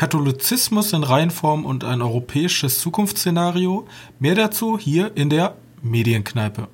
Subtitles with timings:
[0.00, 3.86] Katholizismus in Reihenform und ein europäisches Zukunftsszenario.
[4.18, 6.68] Mehr dazu hier in der Medienkneipe.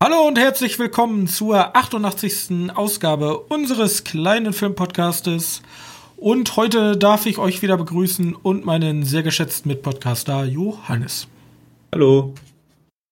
[0.00, 2.70] Hallo und herzlich willkommen zur 88.
[2.76, 5.62] Ausgabe unseres kleinen Filmpodcastes.
[6.16, 11.28] Und heute darf ich euch wieder begrüßen und meinen sehr geschätzten Mitpodcaster Johannes.
[11.92, 12.34] Hallo.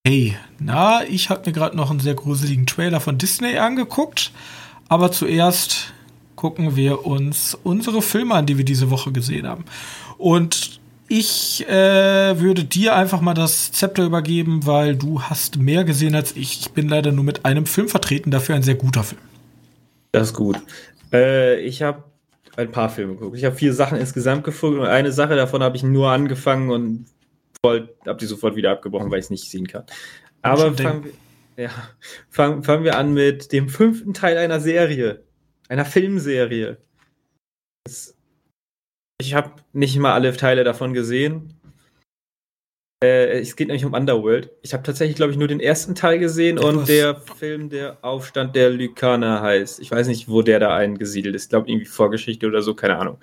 [0.07, 4.31] Hey, na, ich habe mir gerade noch einen sehr gruseligen Trailer von Disney angeguckt.
[4.87, 5.93] Aber zuerst
[6.35, 9.65] gucken wir uns unsere Filme an, die wir diese Woche gesehen haben.
[10.17, 16.15] Und ich äh, würde dir einfach mal das Zepter übergeben, weil du hast mehr gesehen
[16.15, 16.59] als ich.
[16.59, 19.21] Ich bin leider nur mit einem Film vertreten, dafür ein sehr guter Film.
[20.11, 20.59] Das ist gut.
[21.13, 22.03] Äh, ich habe
[22.57, 23.37] ein paar Filme geguckt.
[23.37, 27.05] Ich habe vier Sachen insgesamt gefunden und eine Sache davon habe ich nur angefangen und
[27.65, 29.85] habe die sofort wieder abgebrochen, weil ich es nicht sehen kann.
[30.41, 31.71] Aber fangen wir, ja,
[32.29, 35.23] fangen, fangen wir an mit dem fünften Teil einer Serie,
[35.67, 36.77] einer Filmserie.
[37.83, 38.15] Das
[39.19, 41.53] ich habe nicht mal alle Teile davon gesehen.
[43.03, 44.51] Äh, es geht nämlich um Underworld.
[44.61, 48.55] Ich habe tatsächlich, glaube ich, nur den ersten Teil gesehen und der Film, der Aufstand
[48.55, 49.79] der Lykaner heißt.
[49.79, 51.43] Ich weiß nicht, wo der da eingesiedelt ist.
[51.43, 53.17] Ich glaube, irgendwie Vorgeschichte oder so, keine Ahnung.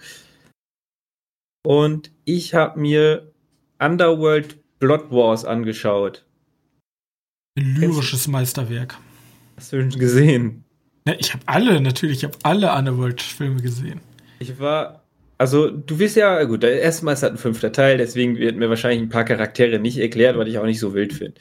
[1.64, 3.32] Und ich habe mir
[3.78, 6.24] Underworld Blood Wars angeschaut.
[7.58, 8.98] Ein lyrisches Meisterwerk.
[9.56, 10.64] Hast du schon gesehen?
[11.06, 14.00] Ja, ich habe alle, natürlich, ich habe alle Underworld-Filme gesehen.
[14.38, 15.01] Ich war
[15.38, 19.02] also, du wirst ja, gut, erstmal ist halt ein fünfter Teil, deswegen wird mir wahrscheinlich
[19.02, 21.40] ein paar Charaktere nicht erklärt, weil ich auch nicht so wild finde.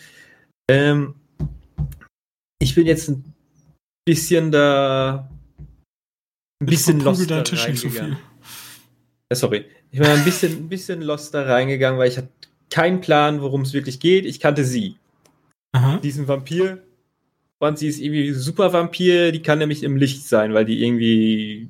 [0.70, 1.16] Ähm,
[2.60, 3.34] ich bin jetzt ein
[4.06, 5.30] bisschen da.
[6.62, 8.18] Ein bisschen lost da Tisch nicht so viel.
[9.30, 9.66] Äh, sorry.
[9.92, 12.30] Ich bin ein bisschen, ein bisschen lost da reingegangen, weil ich hatte
[12.70, 14.26] keinen Plan, worum es wirklich geht.
[14.26, 14.96] Ich kannte sie.
[15.74, 15.98] Aha.
[15.98, 16.84] Diesen Vampir.
[17.60, 21.70] Und sie ist irgendwie super Vampir, die kann nämlich im Licht sein, weil die irgendwie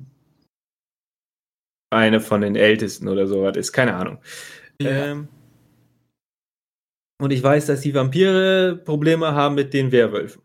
[1.92, 4.18] eine von den ältesten oder sowas ist, keine Ahnung.
[4.80, 4.90] Ja.
[4.90, 5.28] Ähm,
[7.20, 10.42] und ich weiß, dass die Vampire Probleme haben mit den Werwölfen.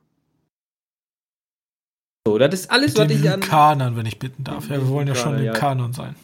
[2.28, 3.40] So, das ist alles, was ich an.
[3.40, 4.70] Kanon, wenn ich bitten darf.
[4.70, 5.54] Ja, wir wollen ja schon im ja.
[5.54, 6.16] Kanon sein.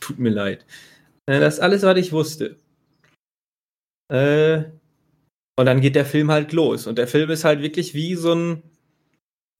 [0.00, 0.64] Tut mir leid.
[1.26, 2.56] Äh, das ist alles, was ich wusste.
[4.08, 4.64] Äh,
[5.58, 6.86] und dann geht der Film halt los.
[6.86, 8.62] Und der Film ist halt wirklich wie so ein.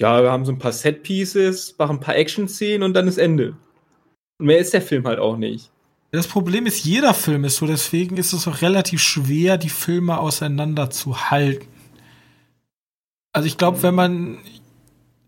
[0.00, 3.56] Ja, wir haben so ein paar Set-Pieces, machen ein paar Action-Szenen und dann ist Ende.
[4.38, 5.70] Mehr ist der Film halt auch nicht.
[6.12, 10.18] Das Problem ist, jeder Film ist so, deswegen ist es auch relativ schwer, die Filme
[10.18, 11.66] auseinander zu halten.
[13.32, 14.38] Also ich glaube, wenn man.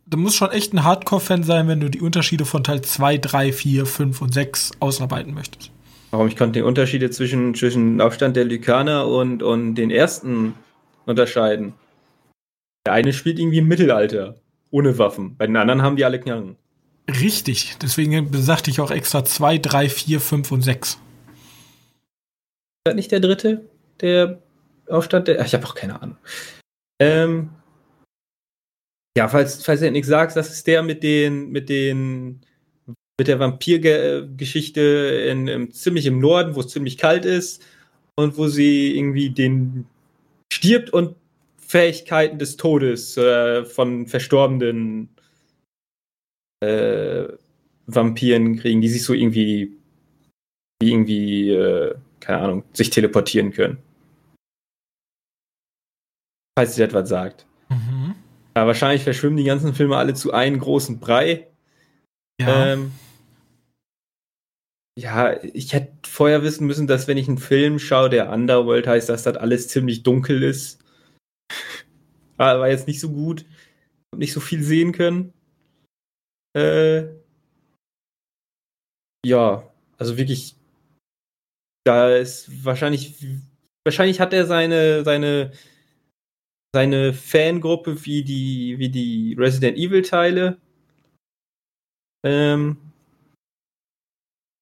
[0.07, 3.53] Da muss schon echt ein Hardcore-Fan sein, wenn du die Unterschiede von Teil 2, 3,
[3.53, 5.71] 4, 5 und 6 ausarbeiten möchtest.
[6.11, 6.29] Warum?
[6.29, 10.55] Ich konnte die Unterschiede zwischen, zwischen Aufstand der Lykaner und, und den ersten
[11.05, 11.75] unterscheiden.
[12.87, 14.37] Der eine spielt irgendwie im Mittelalter,
[14.71, 15.37] ohne Waffen.
[15.37, 16.57] Bei den anderen haben die alle Knarren.
[17.09, 20.91] Richtig, deswegen sagte ich auch extra 2, 3, 4, 5 und 6.
[20.91, 20.99] Ist
[22.85, 23.65] das nicht der dritte?
[24.01, 24.43] Der
[24.89, 25.45] Aufstand der.
[25.45, 26.19] Ich habe auch keine Ahnung.
[27.01, 27.51] Ähm,
[29.17, 32.41] ja, falls, falls du nichts sagst, das ist der mit den, mit den,
[33.19, 37.65] mit der Vampirgeschichte ziemlich im Norden, wo es ziemlich kalt ist
[38.17, 39.87] und wo sie irgendwie den
[40.53, 41.17] stirbt und
[41.57, 45.09] Fähigkeiten des Todes äh, von Verstorbenen
[46.61, 47.25] äh,
[47.87, 49.77] Vampiren kriegen, die sich so irgendwie,
[50.83, 53.79] die irgendwie, äh, keine Ahnung, sich teleportieren können.
[56.59, 57.47] Falls sie etwas sagt.
[57.71, 58.15] Mhm.
[58.55, 61.47] Aber wahrscheinlich verschwimmen die ganzen Filme alle zu einem großen Brei.
[62.41, 62.73] Ja.
[62.73, 62.93] Ähm,
[64.99, 69.09] ja, ich hätte vorher wissen müssen, dass wenn ich einen Film schaue, der Underworld heißt,
[69.09, 70.83] dass das alles ziemlich dunkel ist.
[72.37, 73.47] war jetzt nicht so gut.
[74.17, 75.33] Nicht so viel sehen können.
[76.57, 77.19] Äh,
[79.25, 80.57] ja, also wirklich,
[81.85, 83.27] da ist wahrscheinlich,
[83.85, 85.53] wahrscheinlich hat er seine, seine,
[86.75, 90.59] seine Fangruppe wie die, wie die Resident Evil Teile.
[92.25, 92.77] Ähm,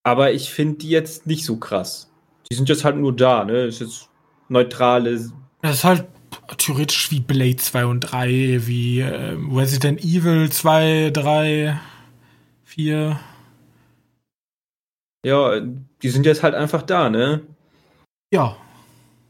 [0.04, 2.12] aber ich finde die jetzt nicht so krass.
[2.50, 3.64] Die sind jetzt halt nur da, ne?
[3.64, 4.08] Ist jetzt
[4.48, 5.32] neutrale.
[5.62, 6.06] Das ist halt
[6.58, 11.80] theoretisch wie Blade 2 und 3, wie äh, Resident Evil 2, 3,
[12.64, 13.20] 4.
[15.24, 15.60] Ja,
[16.02, 17.42] die sind jetzt halt einfach da, ne?
[18.32, 18.56] Ja.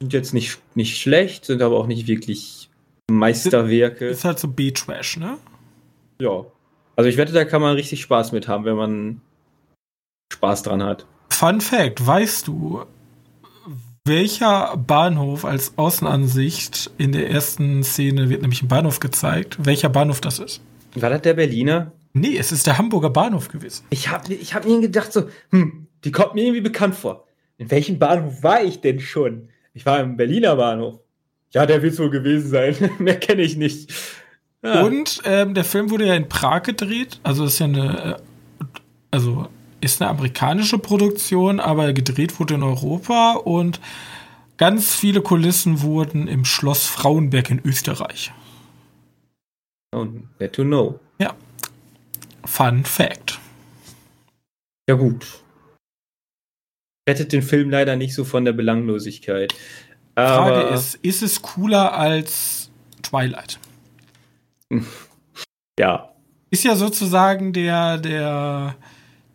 [0.01, 2.69] Sind jetzt nicht, nicht schlecht, sind aber auch nicht wirklich
[3.11, 4.07] Meisterwerke.
[4.07, 5.39] Ist halt so B-Trash, ne?
[6.21, 6.45] Ja.
[6.97, 9.21] Also ich wette, da kann man richtig Spaß mit haben, wenn man
[10.33, 11.07] Spaß dran hat.
[11.31, 12.85] Fun Fact, weißt du,
[14.07, 20.21] welcher Bahnhof als Außenansicht in der ersten Szene wird nämlich ein Bahnhof gezeigt, welcher Bahnhof
[20.21, 20.63] das ist.
[20.95, 21.93] War das der Berliner?
[22.13, 23.85] Nee, es ist der Hamburger Bahnhof gewesen.
[23.91, 27.27] Ich habe ich hab mir gedacht so, hm, die kommt mir irgendwie bekannt vor.
[27.59, 29.49] In welchem Bahnhof war ich denn schon?
[29.75, 31.01] Ich war im Berliner Bahnhof.
[31.51, 32.75] Ja, der wird es wohl gewesen sein.
[32.99, 33.93] Mehr kenne ich nicht.
[34.63, 34.83] Ja.
[34.83, 37.21] Und ähm, der Film wurde ja in Prag gedreht.
[37.23, 38.19] Also ist ja eine,
[38.61, 38.65] äh,
[39.11, 39.49] also
[39.87, 43.81] ist eine amerikanische Produktion, aber gedreht wurde in Europa und
[44.59, 48.33] ganz viele Kulissen wurden im Schloss Frauenberg in Österreich.
[49.95, 50.07] Oh,
[50.39, 51.01] net to know.
[51.19, 51.35] Ja.
[52.45, 53.39] Fun Fact.
[54.89, 55.27] Ja, gut.
[57.09, 59.55] Rettet den Film leider nicht so von der Belanglosigkeit.
[60.17, 62.71] Frage ist, ist es cooler als
[63.03, 63.59] Twilight?
[65.79, 66.15] Ja.
[66.49, 68.77] Ist ja sozusagen der, der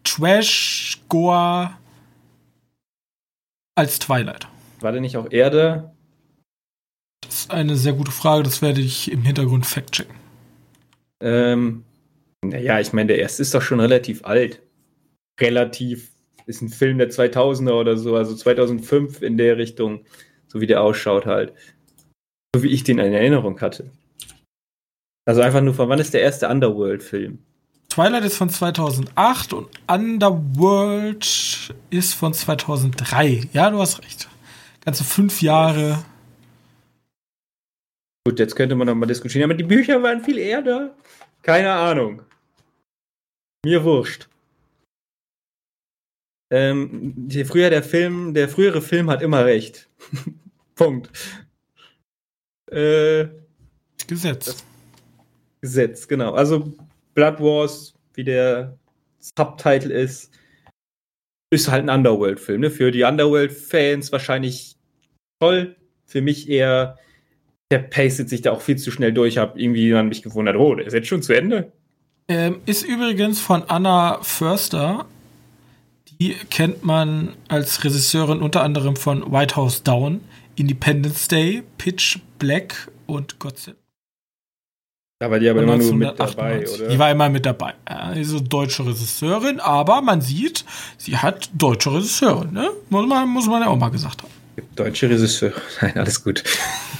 [0.04, 1.78] Trash-Goa
[3.76, 4.48] als Twilight.
[4.80, 5.92] War der nicht auch Erde?
[7.22, 10.16] Das ist eine sehr gute Frage, das werde ich im Hintergrund fact-checken.
[11.22, 11.84] Ähm,
[12.44, 14.62] naja, ich meine, der erste ist doch schon relativ alt.
[15.40, 16.12] Relativ.
[16.48, 20.06] Ist ein Film der 2000er oder so, also 2005 in der Richtung,
[20.48, 21.54] so wie der ausschaut halt.
[22.54, 23.92] So wie ich den in Erinnerung hatte.
[25.26, 27.40] Also einfach nur von wann ist der erste Underworld-Film?
[27.92, 33.50] Twilight ist von 2008 und Underworld ist von 2003.
[33.52, 34.30] Ja, du hast recht.
[34.86, 36.02] Ganze fünf Jahre.
[38.26, 40.96] Gut, jetzt könnte man noch mal diskutieren, aber die Bücher waren viel eher da.
[41.42, 42.22] Keine Ahnung.
[43.66, 44.30] Mir wurscht.
[46.50, 49.90] Ähm, die, früher der Film, der frühere Film hat immer recht.
[50.76, 51.10] Punkt.
[52.72, 53.28] Äh,
[54.08, 54.64] Gesetz.
[55.60, 56.34] Gesetz, genau.
[56.34, 56.74] Also
[57.14, 58.78] Blood Wars, wie der
[59.20, 60.32] Subtitle ist,
[61.52, 62.62] ist halt ein Underworld-Film.
[62.62, 62.72] Ne?
[62.72, 64.78] Für die Underworld-Fans wahrscheinlich
[65.40, 65.76] toll.
[66.06, 66.98] Für mich eher,
[67.72, 69.34] der pacet sich da auch viel zu schnell durch.
[69.34, 71.72] Ich habe irgendwie an mich gewundert, oh, der ist jetzt schon zu Ende.
[72.28, 75.06] Ähm, ist übrigens von Anna Förster.
[76.20, 80.22] Die kennt man als Regisseurin unter anderem von White House Down,
[80.56, 83.81] Independence Day, Pitch Black und Godzilla.
[85.22, 86.88] Ja, weil die aber immer nur mit dabei, oder?
[86.88, 87.76] Die war immer mit dabei.
[87.86, 90.66] Also deutsche Regisseurin, aber man sieht,
[90.98, 92.72] sie hat deutsche Regisseurin, ne?
[92.90, 94.32] Muss man, muss man ja auch mal gesagt haben.
[94.76, 95.54] Deutsche Regisseur.
[95.82, 96.44] Nein, alles gut.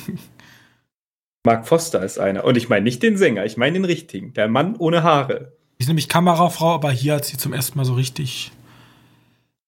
[1.44, 2.44] Mark Foster ist einer.
[2.44, 4.34] Und ich meine nicht den Sänger, ich meine den richtigen.
[4.36, 5.54] Der Mann ohne Haare.
[5.80, 8.52] Die ist nämlich Kamerafrau, aber hier hat sie zum ersten Mal so richtig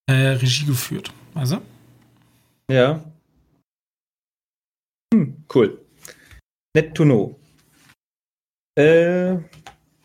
[0.05, 1.11] äh, Regie geführt.
[1.33, 1.57] Also?
[2.69, 3.03] Ja.
[5.11, 5.79] Hm, cool.
[6.75, 7.39] Net to know.
[8.75, 9.37] Äh,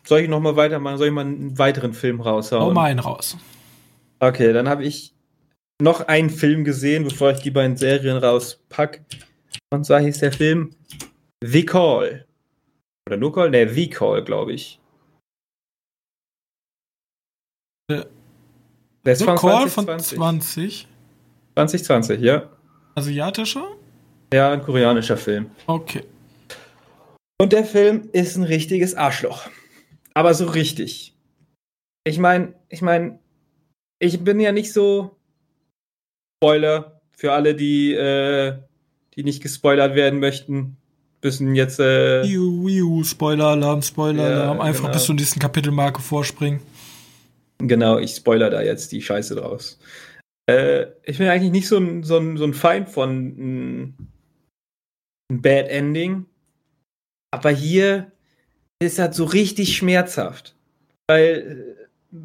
[0.03, 0.97] soll ich noch mal weitermachen?
[0.97, 2.63] Soll ich mal einen weiteren Film raushauen?
[2.63, 3.37] Hau mal einen raus.
[4.19, 5.13] Okay, dann habe ich
[5.81, 9.01] noch einen Film gesehen, bevor ich die beiden Serien rauspack.
[9.71, 10.71] Und zwar hieß der Film
[11.43, 12.25] The Call.
[13.07, 13.49] Oder nur Call?
[13.49, 14.79] Ne, The Call, glaube ich.
[17.89, 18.05] Äh,
[19.05, 20.17] der ist The von Call 2020.
[20.17, 20.87] von 20.
[21.55, 22.49] 2020, ja.
[22.95, 23.67] Asiatischer?
[24.33, 25.49] Ja, ein koreanischer Film.
[25.65, 26.03] Okay.
[27.41, 29.49] Und der Film ist ein richtiges Arschloch.
[30.13, 31.15] Aber so richtig.
[32.03, 33.19] Ich meine, ich meine,
[33.99, 35.15] ich bin ja nicht so
[36.41, 38.57] Spoiler für alle, die, äh,
[39.15, 40.77] die nicht gespoilert werden möchten.
[41.21, 41.79] Müssen jetzt.
[41.79, 44.57] Äh, Iu, Iu, Spoiler-Alarm, Spoiler-Alarm.
[44.57, 44.93] Ja, Einfach genau.
[44.93, 46.61] bis zur nächsten Kapitelmarke vorspringen.
[47.57, 49.79] Genau, ich spoiler da jetzt die Scheiße draus.
[50.49, 53.97] Äh, ich bin eigentlich nicht so ein, so ein, so ein Feind von ein,
[55.29, 56.25] ein Bad Ending.
[57.31, 58.11] Aber hier
[58.81, 60.55] ist das so richtig schmerzhaft.
[61.07, 61.77] Weil,
[62.11, 62.17] äh,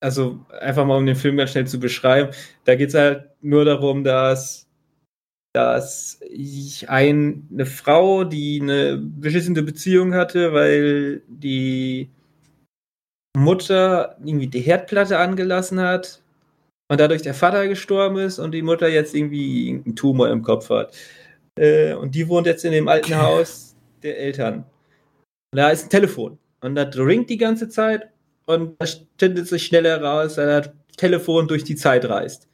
[0.00, 2.32] also einfach mal um den Film ganz schnell zu beschreiben,
[2.64, 4.68] da geht es halt nur darum, dass,
[5.54, 12.10] dass ich ein, eine Frau, die eine beschissene Beziehung hatte, weil die
[13.36, 16.22] Mutter irgendwie die Herdplatte angelassen hat
[16.90, 20.68] und dadurch der Vater gestorben ist und die Mutter jetzt irgendwie einen Tumor im Kopf
[20.68, 20.94] hat.
[21.58, 23.71] Äh, und die wohnt jetzt in dem alten Haus
[24.02, 24.64] der Eltern.
[25.52, 26.38] Da ist ein Telefon.
[26.60, 28.10] Und das ringt die ganze Zeit
[28.46, 32.48] und da stellt sich schnell heraus, dass das Telefon durch die Zeit reist.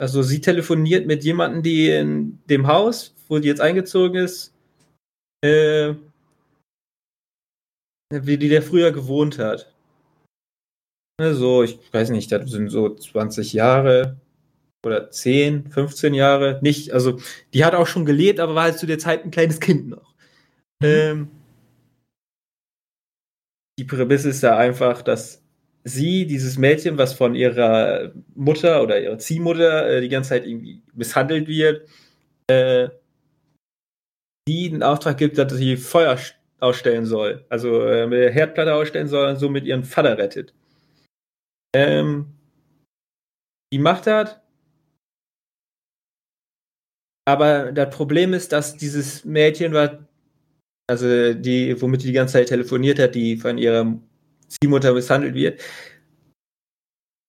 [0.00, 4.54] Also sie telefoniert mit jemandem, die in dem Haus, wo die jetzt eingezogen ist,
[5.44, 5.94] äh,
[8.12, 9.72] wie die der früher gewohnt hat.
[11.20, 14.20] So, ich weiß nicht, das sind so 20 Jahre
[14.86, 16.60] oder 10, 15 Jahre.
[16.62, 17.18] Nicht, also
[17.52, 20.07] die hat auch schon gelebt, aber war halt zu der Zeit ein kleines Kind noch.
[20.80, 20.88] Mhm.
[20.88, 21.30] Ähm,
[23.78, 25.42] die Prämisse ist ja einfach, dass
[25.84, 30.82] sie, dieses Mädchen, was von ihrer Mutter oder ihrer Ziehmutter äh, die ganze Zeit irgendwie
[30.94, 31.88] misshandelt wird,
[32.48, 32.88] äh,
[34.48, 36.18] die einen Auftrag gibt, dass sie Feuer
[36.60, 37.44] ausstellen soll.
[37.48, 40.54] Also äh, mit der Herdplatte ausstellen soll und somit ihren Vater rettet.
[41.74, 42.34] Ähm,
[43.72, 44.40] die macht das.
[47.26, 49.98] Aber das Problem ist, dass dieses Mädchen, was,
[50.88, 53.98] also die, womit die die ganze Zeit telefoniert hat, die von ihrer
[54.48, 55.60] Ziehmutter misshandelt wird,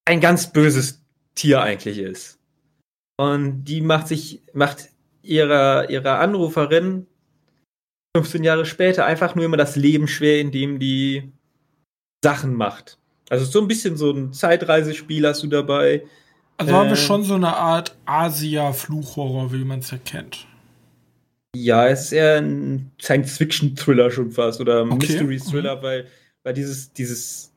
[0.06, 1.04] ein ganz böses
[1.36, 2.40] Tier eigentlich ist.
[3.18, 4.90] Und die macht sich, macht
[5.22, 7.06] ihrer, ihrer Anruferin
[8.16, 11.32] 15 Jahre später einfach nur immer das Leben schwer, indem die
[12.24, 12.98] Sachen macht.
[13.30, 16.06] Also so ein bisschen so ein Zeitreisespiel hast du dabei.
[16.58, 20.48] Also haben wir ähm, schon so eine Art Asia-Fluchhorror, wie man es ja kennt.
[21.56, 24.96] Ja, es ist eher ein Science-Fiction-Thriller schon fast oder okay.
[24.96, 25.82] Mystery-Thriller, mhm.
[25.82, 26.08] weil,
[26.44, 27.52] weil dieses, dieses,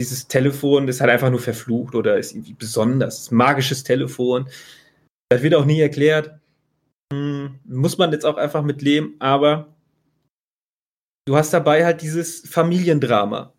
[0.00, 3.30] dieses Telefon ist halt einfach nur verflucht oder ist irgendwie besonders.
[3.30, 4.48] Magisches Telefon.
[5.30, 6.38] Das wird auch nie erklärt.
[7.12, 9.74] Hm, muss man jetzt auch einfach mit leben, aber
[11.26, 13.52] du hast dabei halt dieses Familiendrama.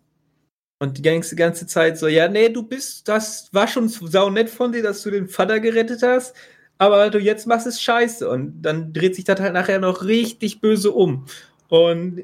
[0.82, 4.50] Und die ganze, ganze Zeit so, ja, nee, du bist, das war schon sau nett
[4.50, 6.36] von dir, dass du den Vater gerettet hast,
[6.78, 8.28] aber du jetzt machst es scheiße.
[8.30, 11.26] Und dann dreht sich das halt nachher noch richtig böse um.
[11.70, 12.22] Und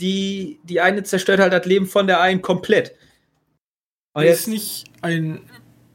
[0.00, 2.94] die, die eine zerstört halt das Leben von der einen komplett.
[4.14, 5.40] Und ist nicht ein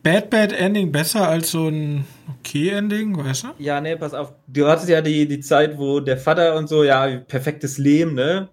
[0.03, 2.05] Bad Bad Ending besser als so ein
[2.39, 3.47] okay Ending, weißt du?
[3.59, 4.33] Ja, nee, pass auf.
[4.47, 8.49] Du hattest ja die, die Zeit, wo der Vater und so, ja, perfektes Leben, ne?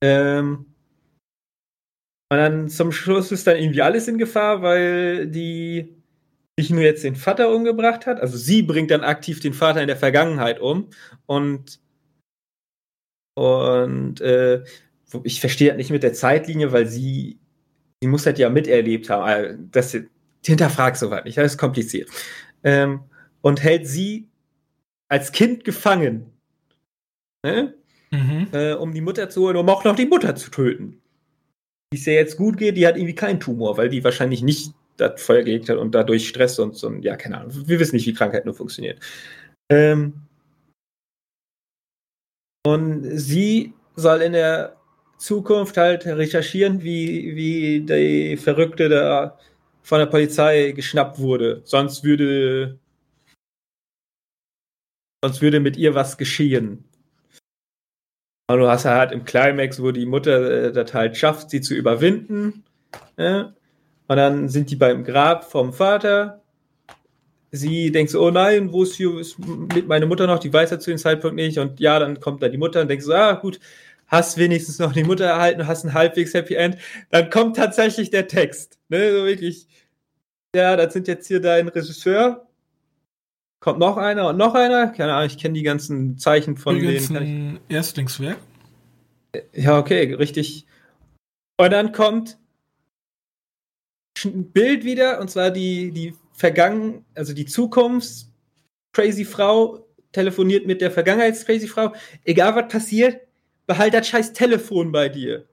[0.00, 0.66] Ähm,
[2.30, 5.97] und dann zum Schluss ist dann irgendwie alles in Gefahr, weil die
[6.58, 9.86] nicht nur jetzt den Vater umgebracht hat, also sie bringt dann aktiv den Vater in
[9.86, 10.90] der Vergangenheit um
[11.26, 11.80] und
[13.34, 14.64] und äh,
[15.22, 17.38] ich verstehe halt nicht mit der Zeitlinie, weil sie
[18.02, 19.22] sie muss halt ja miterlebt haben.
[19.22, 19.96] Also das
[20.44, 22.10] hinterfragt soweit nicht, das ist kompliziert.
[22.64, 23.00] Ähm,
[23.40, 24.28] und hält sie
[25.08, 26.32] als Kind gefangen.
[27.44, 27.74] Ne?
[28.10, 28.48] mhm.
[28.52, 31.00] äh, um die Mutter zu holen, um auch noch die Mutter zu töten.
[31.90, 34.72] Wie es ja jetzt gut geht, die hat irgendwie keinen Tumor, weil die wahrscheinlich nicht
[34.98, 37.52] das Feuer gelegt hat und dadurch Stress und so, ja, keine Ahnung.
[37.66, 39.00] Wir wissen nicht, wie Krankheit nur funktioniert.
[39.70, 40.14] Ähm
[42.66, 44.76] und sie soll in der
[45.18, 49.38] Zukunft halt recherchieren, wie, wie die Verrückte da
[49.82, 51.62] von der Polizei geschnappt wurde.
[51.64, 52.78] Sonst würde
[55.24, 56.84] sonst würde mit ihr was geschehen.
[58.50, 61.74] Und du hast halt im Climax, wo die Mutter äh, das halt schafft, sie zu
[61.74, 62.64] überwinden.
[63.18, 63.54] Ja?
[64.08, 66.42] Und dann sind die beim Grab vom Vater.
[67.50, 70.38] Sie denkt so, oh nein, wo ist hier ist mit meine Mutter noch?
[70.38, 71.58] Die weiß ja zu dem Zeitpunkt nicht.
[71.58, 73.60] Und ja, dann kommt da die Mutter und denkt so, ah gut,
[74.06, 76.76] hast wenigstens noch die Mutter erhalten, hast ein halbwegs Happy End.
[77.10, 78.78] Dann kommt tatsächlich der Text.
[78.88, 79.66] Ne, so wirklich.
[80.54, 82.48] Ja, das sind jetzt hier dein Regisseur,
[83.60, 84.88] Kommt noch einer und noch einer?
[84.88, 87.58] Keine Ahnung, ich kenne die ganzen Zeichen von die den.
[87.68, 88.38] Erstlingswerk?
[89.52, 90.64] Ja, okay, richtig.
[91.56, 92.38] Und dann kommt
[94.24, 98.26] ein Bild wieder, und zwar die, die Vergangen, also die Zukunft,
[98.92, 101.92] crazy Frau telefoniert mit der Vergangenheits-crazy Frau.
[102.24, 103.20] Egal was passiert,
[103.66, 105.46] behalt das scheiß Telefon bei dir.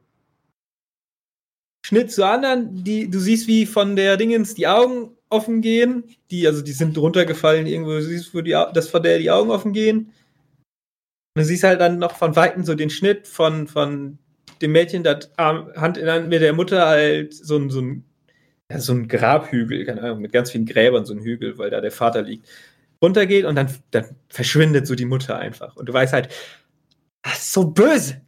[1.85, 6.03] Schnitt zu anderen, die, du siehst, wie von der Dingens die Augen offen gehen.
[6.31, 9.73] Die, also die sind runtergefallen irgendwo, du siehst, wo die, von der die Augen offen
[9.73, 10.11] gehen.
[11.35, 14.17] Und du siehst halt dann noch von Weitem so den Schnitt von, von
[14.61, 18.05] dem Mädchen, das Hand in Hand mit der Mutter halt so so ein,
[18.71, 21.81] ja, so ein Grabhügel, keine Ahnung, mit ganz vielen Gräbern, so ein Hügel, weil da
[21.81, 22.47] der Vater liegt,
[23.01, 25.75] runtergeht und dann, dann verschwindet so die Mutter einfach.
[25.75, 26.29] Und du weißt halt,
[27.21, 28.21] das ist so böse.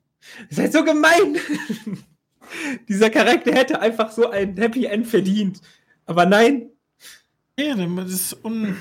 [0.49, 1.37] Das ist halt so gemein.
[2.87, 5.61] Dieser Charakter hätte einfach so ein Happy End verdient.
[6.05, 6.69] Aber nein,
[7.59, 8.77] ja, das ist un.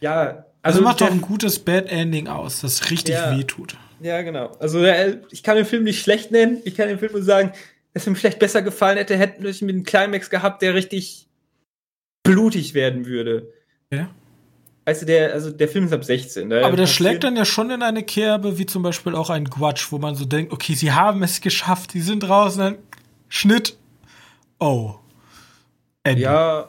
[0.00, 0.78] Ja, also.
[0.78, 3.76] Das macht doch ein gutes Bad Ending aus, das richtig ja, wehtut.
[4.00, 4.52] Ja, genau.
[4.60, 4.84] Also,
[5.30, 6.60] ich kann den Film nicht schlecht nennen.
[6.64, 7.52] Ich kann den Film nur sagen,
[7.96, 11.28] dass mir vielleicht besser gefallen hätte, hätten wir mit einem Climax gehabt, der richtig
[12.22, 13.52] blutig werden würde.
[13.90, 14.10] Ja.
[14.84, 16.52] Weißt du, der, also der Film ist ab 16.
[16.52, 19.90] Aber der schlägt dann ja schon in eine Kerbe, wie zum Beispiel auch ein Quatsch,
[19.90, 22.78] wo man so denkt, okay, sie haben es geschafft, sie sind draußen, dann
[23.28, 23.76] Schnitt.
[24.60, 24.94] Oh.
[26.04, 26.22] Ende.
[26.22, 26.68] Ja,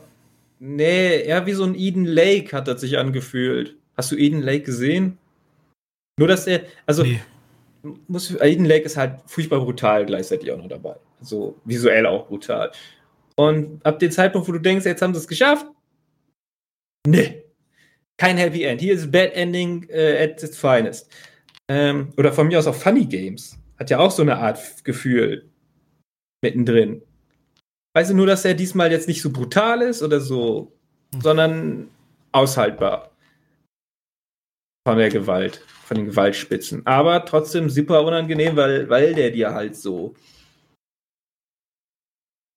[0.60, 3.75] Nee, eher wie so ein Eden Lake hat das sich angefühlt.
[3.96, 5.17] Hast du Eden Lake gesehen?
[6.17, 7.19] Nur, dass er, also, nee.
[8.07, 10.96] muss, Eden Lake ist halt furchtbar brutal gleichzeitig auch noch dabei.
[11.21, 12.71] So visuell auch brutal.
[13.36, 15.67] Und ab dem Zeitpunkt, wo du denkst, jetzt haben sie es geschafft,
[17.07, 17.43] nee,
[18.17, 18.81] kein Happy End.
[18.81, 21.09] Hier ist Bad Ending äh, at its finest.
[21.69, 23.57] Ähm, oder von mir aus auch Funny Games.
[23.77, 25.50] Hat ja auch so eine Art Gefühl
[26.43, 27.03] mittendrin.
[27.95, 30.74] Weißt du, nur, dass er diesmal jetzt nicht so brutal ist oder so,
[31.13, 31.21] hm.
[31.21, 31.89] sondern
[32.31, 33.12] aushaltbar.
[34.88, 36.86] Von der Gewalt, von den Gewaltspitzen.
[36.86, 40.15] Aber trotzdem super unangenehm, weil, weil der dir halt so.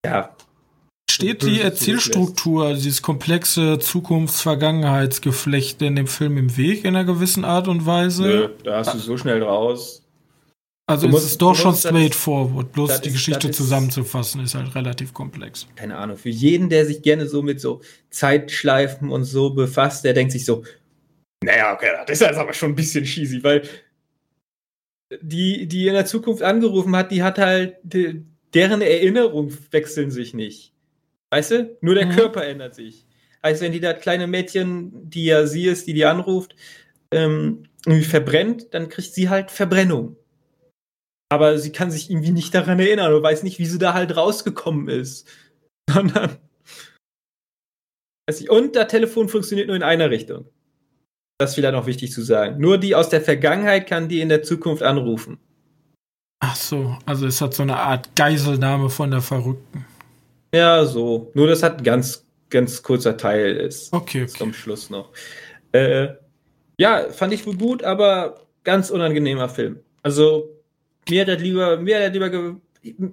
[0.04, 0.37] Ja.
[1.11, 7.69] Steht die Erzählstruktur, dieses komplexe Zukunfts-Vergangenheitsgeflecht in dem Film im Weg in einer gewissen Art
[7.69, 8.23] und Weise?
[8.23, 10.00] Nö, da hast du so schnell raus.
[10.90, 15.14] Also musst, es ist doch schon straightforward, bloß die ist, Geschichte zusammenzufassen ist halt relativ
[15.14, 15.69] komplex.
[15.76, 17.80] Keine Ahnung, für jeden, der sich gerne so mit so
[18.11, 20.64] Zeitschleifen und so befasst, der denkt sich so,
[21.45, 23.62] naja, okay, das ist jetzt aber schon ein bisschen cheesy, weil
[25.23, 30.35] die, die in der Zukunft angerufen hat, die hat halt, die, deren Erinnerungen wechseln sich
[30.35, 30.73] nicht.
[31.30, 31.76] Weißt du?
[31.80, 32.12] Nur der mhm.
[32.12, 33.07] Körper ändert sich.
[33.42, 36.54] Heißt, wenn die da kleine Mädchen, die ja sie ist, die die anruft,
[37.12, 40.16] ähm, irgendwie verbrennt, dann kriegt sie halt Verbrennung.
[41.30, 44.16] Aber sie kann sich irgendwie nicht daran erinnern und weiß nicht, wie sie da halt
[44.16, 45.28] rausgekommen ist.
[45.90, 46.38] Sondern.
[48.49, 50.47] Und das Telefon funktioniert nur in einer Richtung.
[51.38, 52.61] Das ist vielleicht noch wichtig zu sagen.
[52.61, 55.38] Nur die aus der Vergangenheit kann die in der Zukunft anrufen.
[56.40, 59.85] Ach so, also es hat so eine Art Geiselnahme von der Verrückten.
[60.54, 61.30] Ja, so.
[61.35, 63.92] Nur das hat ein ganz, ganz kurzer Teil ist.
[63.92, 64.38] Okay, okay.
[64.38, 65.12] Zum Schluss noch.
[65.73, 66.09] Äh,
[66.78, 69.80] ja, fand ich wohl gut, aber ganz unangenehmer Film.
[70.02, 70.49] Also,
[71.09, 72.56] mir hat lieber, mir hat lieber,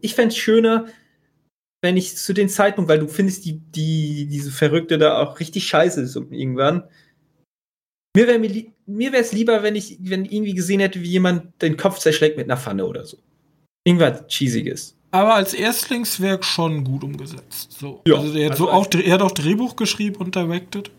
[0.01, 0.85] ich fände es schöner,
[1.81, 5.67] wenn ich zu dem Zeitpunkt, weil du findest die, die, diese Verrückte da auch richtig
[5.67, 6.83] scheiße ist irgendwann.
[8.17, 8.39] Mir wäre
[8.87, 12.47] mir es lieber, wenn ich, wenn irgendwie gesehen hätte, wie jemand den Kopf zerschlägt mit
[12.47, 13.17] einer Pfanne oder so.
[13.83, 14.97] Irgendwas Cheesiges.
[15.11, 17.73] Aber als Erstlingswerk schon gut umgesetzt.
[17.73, 18.01] So.
[18.07, 20.89] Ja, also, er hat, also so auch, er hat auch Drehbuch geschrieben und directed.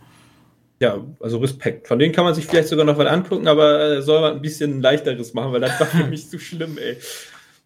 [0.78, 1.88] Ja, also Respekt.
[1.88, 4.80] Von denen kann man sich vielleicht sogar noch was angucken, aber soll man ein bisschen
[4.80, 6.98] leichteres machen, weil das war für mich zu schlimm, ey.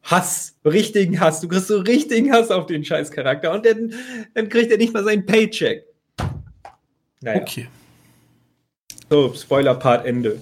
[0.04, 1.42] Hass, richtigen Hass.
[1.42, 3.92] Du kriegst so richtigen Hass auf den Scheißcharakter und dann,
[4.32, 5.85] dann kriegt er nicht mal seinen Paycheck.
[7.21, 7.42] Naja.
[7.42, 7.68] Okay.
[9.12, 10.40] So, Spoiler-Part Ende.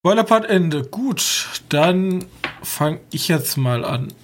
[0.00, 0.84] Spoiler-Part Ende.
[0.84, 2.24] Gut, dann
[2.62, 4.14] fange ich jetzt mal an.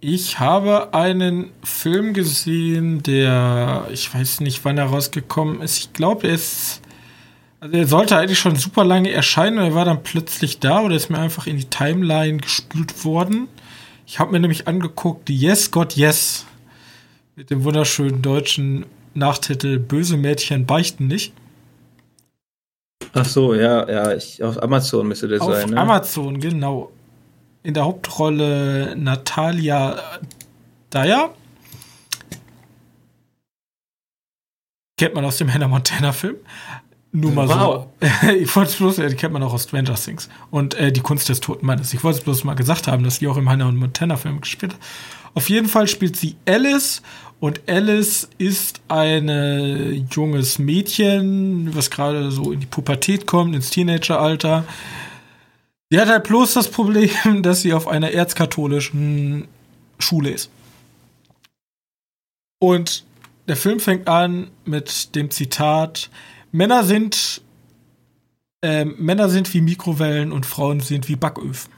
[0.00, 5.78] Ich habe einen Film gesehen, der, ich weiß nicht, wann er rausgekommen ist.
[5.78, 6.80] Ich glaube, er ist,
[7.60, 10.96] also er sollte eigentlich schon super lange erscheinen und er war dann plötzlich da oder
[10.96, 13.46] ist mir einfach in die Timeline gespült worden.
[14.08, 16.46] Ich habe mir nämlich angeguckt, Yes, God, Yes.
[17.36, 21.32] Mit dem wunderschönen deutschen Nachtitel Böse Mädchen beichten nicht.
[23.12, 25.70] Ach so, ja, ja, ich, auf Amazon müsste das auf sein.
[25.70, 25.76] Ne?
[25.76, 26.92] Amazon, genau.
[27.62, 30.00] In der Hauptrolle Natalia
[30.92, 31.30] Dyer.
[34.96, 36.36] Kennt man aus dem Hannah Montana-Film.
[37.12, 37.86] Nur mal wow.
[38.00, 38.28] so.
[38.32, 40.28] ich wollte es bloß, die kennt man auch aus Stranger Things.
[40.50, 41.92] Und äh, die Kunst des Toten Mannes.
[41.92, 44.80] Ich wollte es bloß mal gesagt haben, dass die auch im Hannah Montana-Film gespielt hat.
[45.34, 47.02] Auf jeden Fall spielt sie Alice
[47.40, 54.64] und Alice ist ein junges Mädchen, was gerade so in die Pubertät kommt, ins Teenageralter.
[55.90, 59.48] Die hat halt bloß das Problem, dass sie auf einer erzkatholischen
[59.98, 60.50] Schule ist.
[62.58, 63.04] Und
[63.48, 66.10] der Film fängt an mit dem Zitat:
[66.52, 67.40] Männer sind
[68.62, 71.72] äh, Männer sind wie Mikrowellen und Frauen sind wie Backöfen.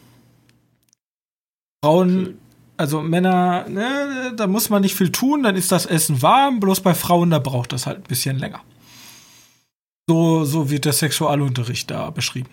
[1.84, 2.38] Frauen
[2.82, 6.80] also Männer, ne, da muss man nicht viel tun, dann ist das Essen warm, bloß
[6.80, 8.60] bei Frauen, da braucht das halt ein bisschen länger.
[10.08, 12.50] So, so wird der Sexualunterricht da beschrieben.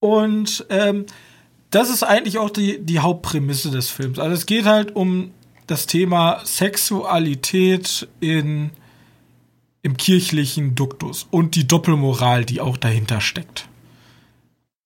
[0.00, 1.06] Und ähm,
[1.70, 4.18] das ist eigentlich auch die, die Hauptprämisse des Films.
[4.18, 5.30] Also es geht halt um
[5.68, 8.70] das Thema Sexualität in,
[9.82, 13.68] im kirchlichen Duktus und die Doppelmoral, die auch dahinter steckt.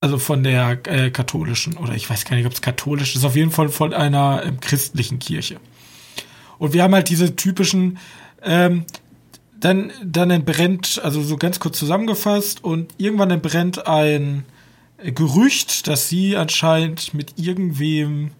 [0.06, 3.34] Also von der äh, katholischen, oder ich weiß gar nicht, ob es katholisch ist, auf
[3.34, 5.56] jeden Fall von einer ähm, christlichen Kirche.
[6.58, 7.98] Und wir haben halt diese typischen,
[8.40, 8.84] ähm,
[9.58, 14.44] dann, dann entbrennt, also so ganz kurz zusammengefasst, und irgendwann entbrennt ein
[15.02, 18.30] Gerücht, dass sie anscheinend mit irgendwem,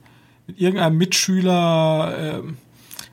[0.46, 2.58] mit irgendeinem Mitschüler ähm,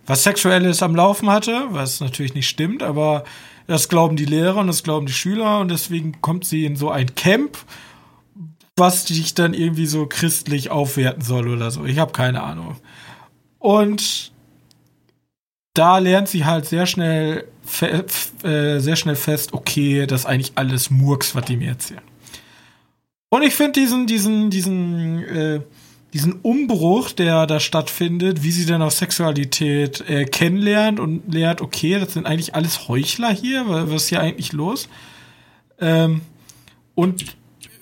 [0.06, 3.24] was Sexuelles am Laufen hatte, was natürlich nicht stimmt, aber
[3.66, 6.92] das glauben die Lehrer und das glauben die Schüler und deswegen kommt sie in so
[6.92, 7.58] ein Camp
[8.75, 11.86] was dich dann irgendwie so christlich aufwerten soll oder so.
[11.86, 12.77] Ich habe keine Ahnung.
[13.59, 14.31] Und
[15.73, 17.47] da lernt sie halt sehr schnell,
[17.81, 22.01] äh, sehr schnell fest, okay, das ist eigentlich alles Murks, was die mir erzählen.
[23.29, 25.62] Und ich finde diesen, diesen, diesen, äh,
[26.13, 31.99] diesen Umbruch, der da stattfindet, wie sie dann auch Sexualität äh, kennenlernt und lernt, okay,
[31.99, 34.88] das sind eigentlich alles Heuchler hier, was ist hier eigentlich los?
[35.79, 36.21] Ähm,
[36.93, 37.36] und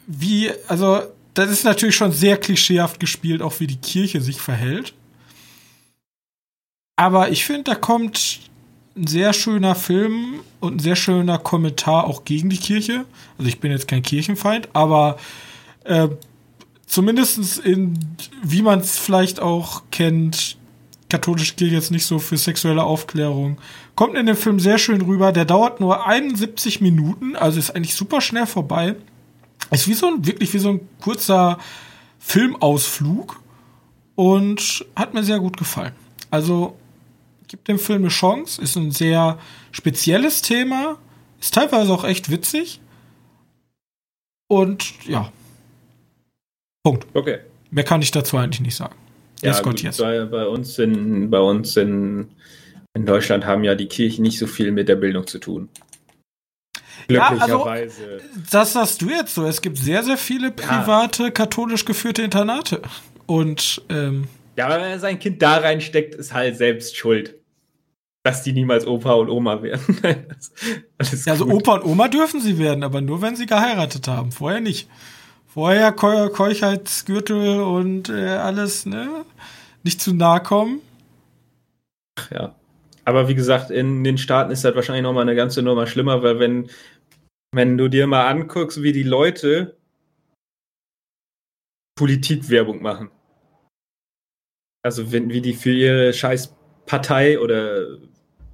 [0.08, 1.02] wie, also,
[1.34, 4.94] das ist natürlich schon sehr klischeehaft gespielt, auch wie die Kirche sich verhält.
[6.98, 8.42] aber ich finde, da kommt
[8.96, 13.06] ein sehr schöner Film und ein sehr schöner Kommentar auch gegen die Kirche.
[13.38, 15.18] Also ich bin jetzt kein Kirchenfeind, aber
[15.86, 16.10] äh,
[16.86, 17.98] zumindest in,
[18.44, 20.58] wie man es vielleicht auch kennt,
[21.10, 23.58] katholische Kirche jetzt nicht so für sexuelle Aufklärung.
[23.96, 25.32] Kommt in dem Film sehr schön rüber.
[25.32, 28.96] Der dauert nur 71 Minuten, also ist eigentlich super schnell vorbei.
[29.72, 31.58] Ist wie so ein, wirklich wie so ein kurzer
[32.20, 33.42] Filmausflug
[34.16, 35.94] und hat mir sehr gut gefallen.
[36.30, 36.78] Also
[37.48, 39.40] gibt dem Film eine Chance, ist ein sehr
[39.72, 40.98] spezielles Thema,
[41.40, 42.80] ist teilweise auch echt witzig.
[44.48, 45.32] Und ja.
[46.84, 47.08] Punkt.
[47.14, 47.40] Okay.
[47.70, 48.96] Mehr kann ich dazu eigentlich nicht sagen.
[49.42, 49.98] Ja, yes, yes.
[49.98, 52.30] bei, bei uns in, bei uns in,
[52.94, 55.70] in Deutschland haben ja die Kirchen nicht so viel mit der Bildung zu tun.
[57.08, 58.04] Glücklicherweise.
[58.04, 59.45] Ja, also, das sagst du jetzt so.
[59.45, 61.32] Es gibt sehr, sehr viele private, ja.
[61.32, 62.82] katholisch geführte Internate.
[63.25, 64.27] Und ähm,
[64.58, 67.36] ja, aber wenn er sein Kind da reinsteckt, ist halt selbst schuld.
[68.23, 69.97] Dass die niemals Opa und Oma werden.
[70.97, 74.32] das, ja, also Opa und Oma dürfen sie werden, aber nur wenn sie geheiratet haben.
[74.32, 74.88] Vorher nicht.
[75.47, 79.25] Vorher Keu Keuchheitsgürtel und äh, alles, ne?
[79.84, 80.82] Nicht zu nahe kommen.
[82.15, 82.56] Ach ja.
[83.12, 86.24] Aber wie gesagt, in den Staaten ist das wahrscheinlich noch mal eine ganze Nummer schlimmer,
[86.24, 86.69] weil wenn,
[87.54, 89.76] wenn du dir mal anguckst, wie die Leute
[92.00, 93.12] Politikwerbung machen.
[94.82, 97.97] Also wenn, wie die für ihre scheiß Partei oder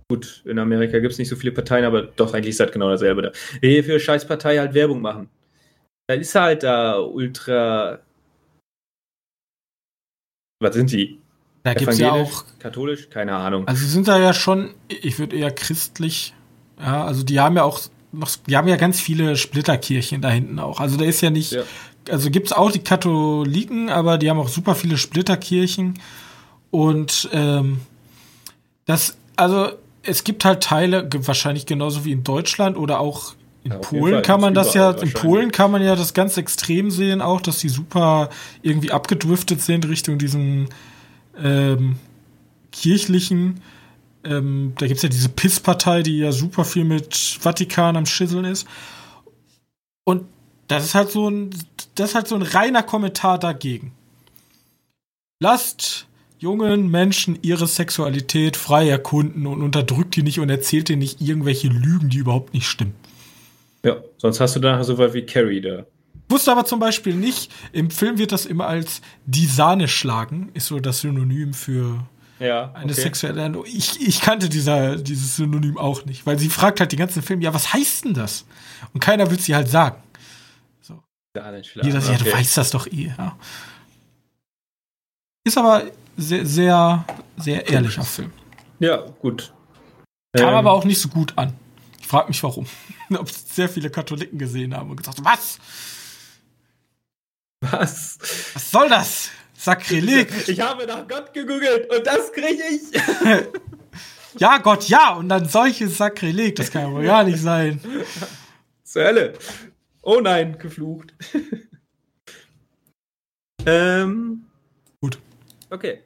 [0.10, 2.90] gut, in Amerika gibt es nicht so viele Parteien, aber doch, eigentlich ist das genau
[2.90, 3.32] dasselbe da.
[3.62, 5.30] Die für ihre scheiß Partei halt Werbung machen.
[6.08, 8.00] Da ist halt da ultra.
[10.60, 11.22] Was sind die?
[11.68, 12.46] Da gibt es ja auch.
[12.60, 13.10] Katholisch?
[13.10, 13.68] Keine Ahnung.
[13.68, 16.34] Also sie sind da ja schon, ich würde eher christlich.
[16.80, 17.82] Ja, also die haben ja auch
[18.14, 20.80] noch, die haben ja ganz viele Splitterkirchen da hinten auch.
[20.80, 21.64] Also da ist ja nicht, ja.
[22.10, 26.00] also gibt es auch die Katholiken, aber die haben auch super viele Splitterkirchen.
[26.72, 27.82] Und ähm,
[28.86, 29.68] das, also
[30.04, 33.34] es gibt halt Teile, wahrscheinlich genauso wie in Deutschland oder auch
[33.66, 36.92] in ja, Polen kann man das ja, in Polen kann man ja das ganz extrem
[36.92, 38.30] sehen, auch, dass die super
[38.62, 40.70] irgendwie abgedriftet sind Richtung diesen
[41.42, 41.98] ähm,
[42.72, 43.62] kirchlichen.
[44.24, 48.46] Ähm, da gibt es ja diese PIS-Partei, die ja super viel mit Vatikan am Schisseln
[48.46, 48.68] ist.
[50.04, 50.26] Und
[50.68, 51.50] das ist halt so ein,
[51.96, 53.92] das ist halt so ein reiner Kommentar dagegen.
[55.40, 56.08] Lasst
[56.40, 61.68] jungen Menschen ihre Sexualität frei erkunden und unterdrückt die nicht und erzählt ihnen nicht irgendwelche
[61.68, 62.96] Lügen, die überhaupt nicht stimmen.
[63.84, 65.86] Ja, sonst hast du dann so was wie Carrie da.
[66.30, 70.68] Wusste aber zum Beispiel nicht, im Film wird das immer als die Sahne schlagen, ist
[70.68, 72.06] so das Synonym für
[72.40, 73.02] ja, eine okay.
[73.02, 73.64] sexuelle.
[73.66, 77.42] Ich, ich kannte dieser, dieses Synonym auch nicht, weil sie fragt halt den ganzen Film,
[77.42, 78.46] ja, was heißt denn das?
[78.94, 80.02] Und keiner will sie halt sagen.
[80.82, 81.02] So.
[81.36, 82.12] Jeder, okay.
[82.12, 83.14] ja, du weißt das doch eh.
[83.18, 83.38] Ja.
[85.46, 85.84] Ist aber
[86.18, 87.06] sehr, sehr,
[87.38, 88.32] sehr ehrlicher Film.
[88.80, 89.54] Ja, gut.
[90.36, 91.54] Kam ähm, aber auch nicht so gut an.
[92.00, 92.68] Ich frage mich warum.
[93.18, 95.58] Ob sehr viele Katholiken gesehen haben und gesagt, was?
[97.62, 98.18] Was?
[98.54, 99.32] Was soll das?
[99.58, 100.48] Sakrileg.
[100.48, 103.02] Ich habe nach Gott gegoogelt und das kriege ich.
[104.40, 105.16] ja, Gott, ja.
[105.16, 106.56] Und dann solches Sakrileg.
[106.56, 107.82] Das kann ja wohl gar nicht sein.
[108.84, 109.34] Zur Hölle.
[110.04, 111.14] Oh nein, geflucht.
[113.66, 114.46] ähm.
[115.02, 115.18] Gut.
[115.70, 116.02] Okay.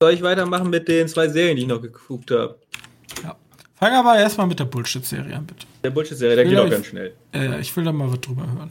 [0.00, 2.58] Soll ich weitermachen mit den zwei Serien, die ich noch geguckt habe?
[3.22, 3.36] Ja.
[3.76, 5.66] Fang aber erstmal mit der Bullshit-Serie an, bitte.
[5.82, 7.14] Der Bullshit-Serie, der geht auch ganz schnell.
[7.32, 8.70] Äh, ich will da mal was drüber hören.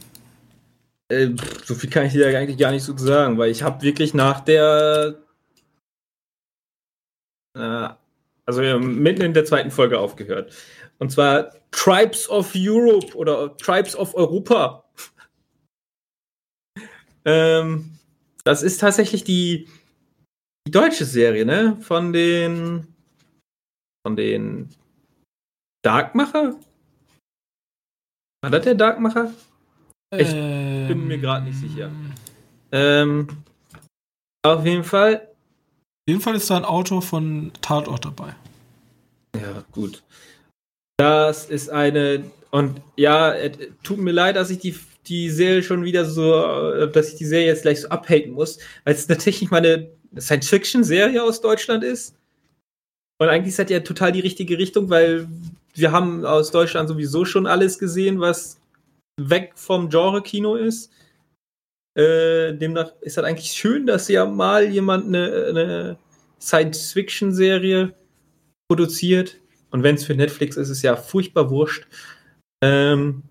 [1.12, 4.14] Äh, so viel kann ich dir eigentlich gar nicht so sagen, weil ich habe wirklich
[4.14, 5.18] nach der.
[7.54, 7.88] Äh,
[8.46, 10.54] also mitten in der zweiten Folge aufgehört.
[10.98, 14.84] Und zwar Tribes of Europe oder Tribes of Europa.
[17.24, 17.98] ähm,
[18.44, 19.68] das ist tatsächlich die,
[20.66, 21.76] die deutsche Serie, ne?
[21.82, 22.86] Von den.
[24.04, 24.70] Von den
[25.84, 26.58] Darkmacher?
[28.40, 29.32] War das der Darkmacher?
[30.14, 31.90] Ich ähm, bin mir gerade nicht sicher.
[32.70, 33.28] Ähm,
[34.42, 35.16] auf jeden Fall.
[35.16, 38.34] Auf jeden Fall ist da ein Auto von Tatort dabei.
[39.34, 40.02] Ja, gut.
[40.98, 42.24] Das ist eine.
[42.50, 43.34] Und ja,
[43.82, 47.46] tut mir leid, dass ich die, die Serie schon wieder so, dass ich die Serie
[47.46, 52.14] jetzt gleich so abhaten muss, weil es tatsächlich mal eine Science-Fiction-Serie aus Deutschland ist.
[53.18, 55.28] Und eigentlich ist das ja total die richtige Richtung, weil
[55.74, 58.58] wir haben aus Deutschland sowieso schon alles gesehen, was
[59.20, 60.92] weg vom Genre-Kino ist.
[61.94, 65.98] Äh, demnach ist das eigentlich schön, dass ja mal jemand eine, eine
[66.40, 67.94] Science-Fiction-Serie
[68.68, 69.40] produziert.
[69.70, 71.86] Und wenn es für Netflix ist, ist es ja furchtbar wurscht.
[72.62, 73.22] Ähm,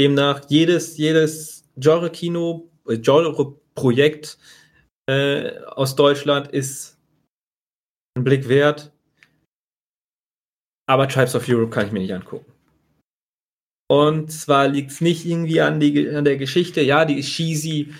[0.00, 4.38] demnach jedes, jedes Genre-Kino, äh, Genre-Projekt
[5.08, 6.98] äh, aus Deutschland ist
[8.14, 8.92] einen Blick wert.
[10.88, 12.52] Aber Tribes of Europe kann ich mir nicht angucken.
[13.90, 16.80] Und zwar liegt es nicht irgendwie an, die, an der Geschichte.
[16.80, 17.92] Ja, die ist cheesy.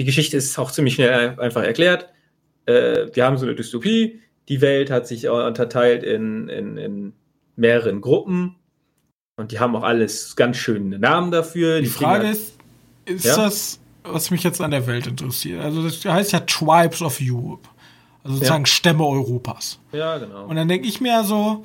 [0.00, 2.08] Die Geschichte ist auch ziemlich schnell einfach erklärt.
[2.64, 4.22] Äh, wir haben so eine Dystopie.
[4.48, 7.12] Die Welt hat sich unterteilt in, in, in
[7.54, 8.56] mehreren Gruppen.
[9.36, 11.80] Und die haben auch alles ganz schöne Namen dafür.
[11.80, 12.54] Die, die Frage ist,
[13.04, 13.36] ist ja?
[13.36, 15.60] das, was mich jetzt an der Welt interessiert?
[15.60, 17.68] Also das heißt ja Tribes of Europe.
[18.22, 18.68] Also sozusagen ja.
[18.68, 19.78] Stämme Europas.
[19.92, 20.46] Ja, genau.
[20.46, 21.62] Und dann denke ich mir so,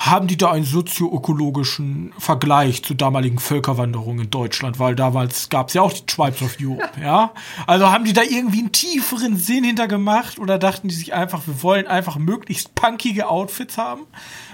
[0.00, 5.74] haben die da einen sozioökologischen Vergleich zu damaligen Völkerwanderungen in Deutschland, weil damals gab es
[5.74, 7.34] ja auch die Tribes of Europe, ja?
[7.66, 11.62] Also haben die da irgendwie einen tieferen Sinn hintergemacht oder dachten die sich einfach, wir
[11.62, 14.06] wollen einfach möglichst punkige Outfits haben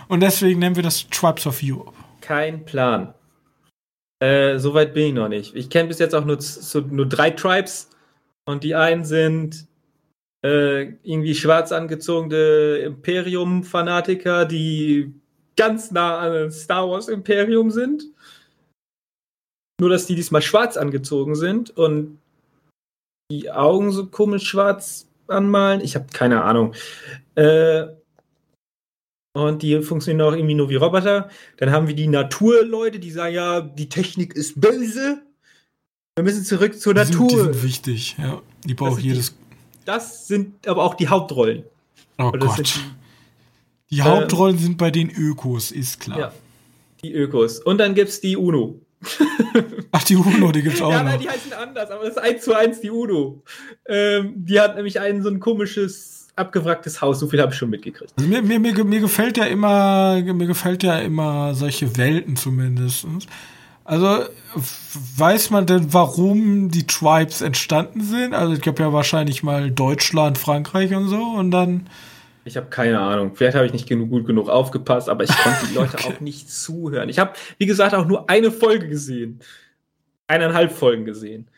[0.08, 1.96] und deswegen nennen wir das Tribes of Europe?
[2.20, 3.14] Kein Plan.
[4.18, 5.54] Äh, Soweit bin ich noch nicht.
[5.54, 6.38] Ich kenne bis jetzt auch nur,
[6.90, 7.90] nur drei Tribes
[8.46, 9.68] und die einen sind
[10.44, 15.14] äh, irgendwie schwarz angezogene Imperium-Fanatiker, die
[15.56, 18.04] ganz nah an Star Wars Imperium sind.
[19.80, 22.18] Nur, dass die diesmal schwarz angezogen sind und
[23.30, 25.80] die Augen so komisch schwarz anmalen.
[25.80, 26.74] Ich habe keine Ahnung.
[27.34, 27.86] Äh,
[29.36, 31.28] und die funktionieren auch irgendwie nur wie Roboter.
[31.58, 35.20] Dann haben wir die Naturleute, die sagen, ja, die Technik ist böse.
[36.16, 37.28] Wir müssen zurück zur die Natur.
[37.28, 38.40] Sind, die sind wichtig, ja.
[38.64, 39.32] Die braucht jedes.
[39.32, 41.64] Die, das sind aber auch die Hauptrollen.
[42.16, 42.58] Oh Gott.
[42.58, 42.80] Die,
[43.90, 46.18] die Hauptrollen ähm, sind bei den Ökos, ist klar.
[46.18, 46.32] Ja,
[47.02, 47.60] die Ökos.
[47.60, 48.80] Und dann gibt es die UNO.
[49.92, 51.12] Ach, die UNO, die gibt's auch ja, noch.
[51.12, 53.42] Ja, die heißen anders, aber das ist eins zu eins die UNO.
[53.86, 57.70] Ähm, die hat nämlich ein so ein komisches abgewracktes Haus, so viel habe ich schon
[57.70, 58.12] mitgekriegt.
[58.16, 63.06] Also mir, mir, mir, mir gefällt ja immer, mir gefällt ja immer solche Welten zumindest.
[63.84, 64.24] Also
[65.16, 68.34] weiß man denn, warum die Tribes entstanden sind?
[68.34, 71.86] Also es gab ja wahrscheinlich mal Deutschland, Frankreich und so und dann.
[72.46, 73.34] Ich habe keine Ahnung.
[73.34, 76.12] Vielleicht habe ich nicht genug, gut genug aufgepasst, aber ich konnte die Leute okay.
[76.14, 77.08] auch nicht zuhören.
[77.08, 79.40] Ich habe, wie gesagt, auch nur eine Folge gesehen.
[80.28, 81.48] Eineinhalb Folgen gesehen.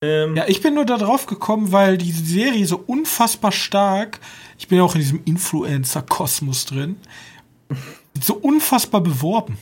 [0.00, 4.20] Ähm, ja, ich bin nur da drauf gekommen, weil die Serie so unfassbar stark,
[4.58, 6.96] ich bin ja auch in diesem Influencer-Kosmos drin,
[8.20, 9.58] so unfassbar beworben.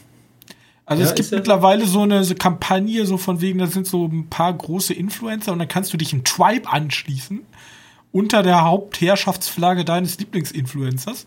[0.84, 4.06] Also ja, es gibt mittlerweile so eine so Kampagne, so von wegen, da sind so
[4.06, 7.42] ein paar große Influencer und dann kannst du dich im Tribe anschließen
[8.16, 11.26] unter der Hauptherrschaftsflagge deines Lieblingsinfluencers.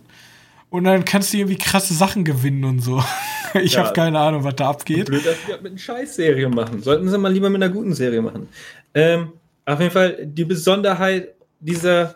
[0.71, 3.03] Und dann kannst du irgendwie krasse Sachen gewinnen und so.
[3.55, 5.07] Ich ja, habe keine Ahnung, was da abgeht.
[5.07, 6.83] Blöd, dass wir mit einer Scheißserie machen.
[6.83, 8.47] Sollten sie mal lieber mit einer guten Serie machen.
[8.93, 9.33] Ähm,
[9.65, 12.13] auf jeden Fall die Besonderheit dieser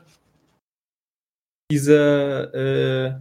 [1.71, 3.15] dieser äh,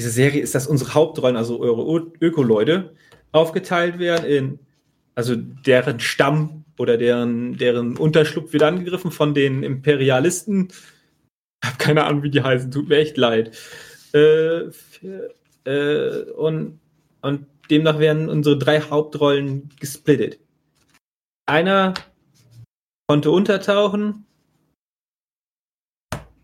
[0.00, 2.94] diese Serie ist, dass unsere Hauptrollen, also eure Öko-Leute,
[3.32, 4.58] aufgeteilt werden in,
[5.16, 10.68] also deren Stamm oder deren, deren Unterschlupf wird angegriffen von den Imperialisten.
[11.62, 13.56] Ich habe keine Ahnung, wie die heißen, tut mir echt leid.
[14.14, 14.70] Äh,
[15.64, 16.80] äh, und,
[17.22, 20.38] und demnach werden unsere drei Hauptrollen gesplittet.
[21.46, 21.94] Einer
[23.06, 24.26] konnte untertauchen.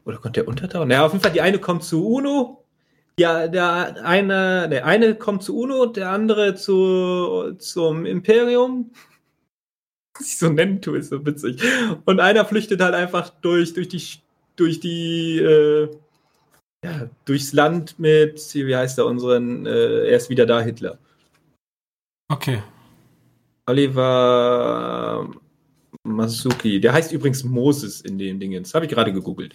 [0.04, 0.88] Oder konnte er untertauchen?
[0.88, 2.64] Naja, auf jeden Fall, die eine kommt zu UNO
[3.18, 8.90] ja, der eine, der eine kommt zu UNO, der andere zu, zum Imperium.
[10.16, 11.60] Was ich so nennen tue, ist so witzig.
[12.04, 14.02] Und einer flüchtet halt einfach durch, durch die,
[14.56, 15.90] durch die, äh,
[16.84, 20.98] ja, durchs Land mit, wie heißt er, unseren, äh, er ist wieder da, Hitler.
[22.30, 22.62] Okay.
[23.66, 25.30] Oliver
[26.04, 26.80] Masuki.
[26.80, 28.62] Der heißt übrigens Moses in den Dingen.
[28.62, 29.54] Das habe ich gerade gegoogelt.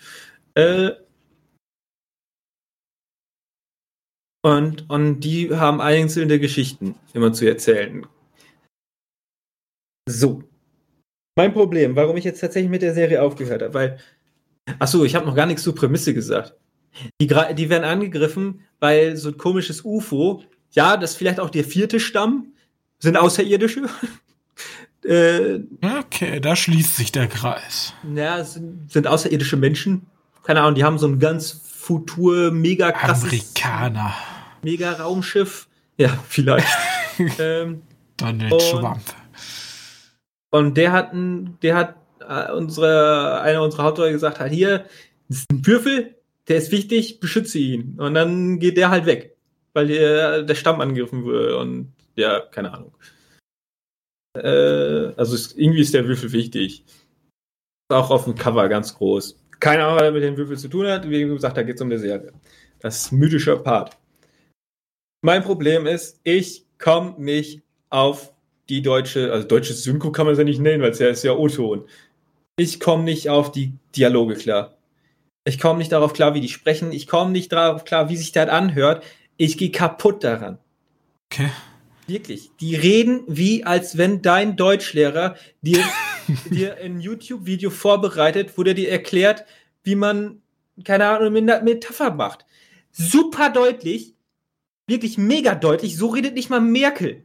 [0.55, 0.91] Äh,
[4.41, 8.07] Und, und die haben einzelne Geschichten immer zu erzählen.
[10.07, 10.43] So.
[11.39, 13.97] Mein Problem, warum ich jetzt tatsächlich mit der Serie aufgehört habe, weil.
[14.77, 16.53] Achso, ich habe noch gar nichts zur Prämisse gesagt.
[17.21, 21.63] Die, die werden angegriffen, weil so ein komisches UFO, ja, das ist vielleicht auch der
[21.63, 22.51] vierte Stamm,
[22.99, 23.83] sind Außerirdische.
[25.05, 27.93] äh, okay, da schließt sich der Kreis.
[28.13, 30.07] Ja, sind, sind außerirdische Menschen.
[30.43, 33.23] Keine Ahnung, die haben so ein ganz Futur, mega krasses.
[33.23, 34.13] Amerikaner.
[34.61, 35.69] Mega Raumschiff.
[35.95, 36.67] Ja, vielleicht.
[37.39, 37.81] ähm,
[38.17, 38.99] Donald Trump.
[40.51, 41.95] Und der hat, der hat
[42.27, 44.85] äh, unsere, einer unserer Hauptleute gesagt, halt hier,
[45.27, 46.15] das ist ein Würfel,
[46.47, 47.99] der ist wichtig, beschütze ihn.
[47.99, 49.37] Und dann geht der halt weg,
[49.73, 52.95] weil der, der Stamm angegriffen wurde und ja, keine Ahnung.
[54.35, 56.85] Äh, also ist, irgendwie ist der Würfel wichtig.
[57.89, 59.39] Auch auf dem Cover ganz groß.
[59.59, 61.09] Keine Ahnung, was er mit dem Würfel zu tun hat.
[61.09, 62.33] Wie gesagt, da geht es um eine Serie.
[62.79, 63.97] Das ist mythischer Part.
[65.21, 68.33] Mein Problem ist, ich komme nicht auf
[68.69, 71.23] die deutsche, also deutsche Synchro kann man es ja nicht nennen, weil es ja ist
[71.23, 71.85] ja O-Ton.
[72.57, 74.77] Ich komme nicht auf die Dialoge klar.
[75.45, 76.91] Ich komme nicht darauf klar, wie die sprechen.
[76.91, 79.03] Ich komme nicht darauf klar, wie sich das anhört.
[79.37, 80.59] Ich gehe kaputt daran.
[81.31, 81.49] Okay.
[82.07, 82.51] Wirklich.
[82.59, 85.83] Die reden wie, als wenn dein Deutschlehrer dir,
[86.49, 89.45] dir ein YouTube-Video vorbereitet, wo der dir erklärt,
[89.83, 90.41] wie man,
[90.83, 92.45] keine Ahnung, eine Metapher macht.
[92.91, 94.15] Super deutlich.
[94.87, 95.95] Wirklich mega deutlich.
[95.95, 97.23] So redet nicht mal Merkel.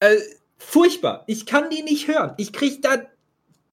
[0.00, 0.16] Äh,
[0.58, 1.24] furchtbar.
[1.26, 2.34] Ich kann die nicht hören.
[2.36, 2.98] Ich krieg da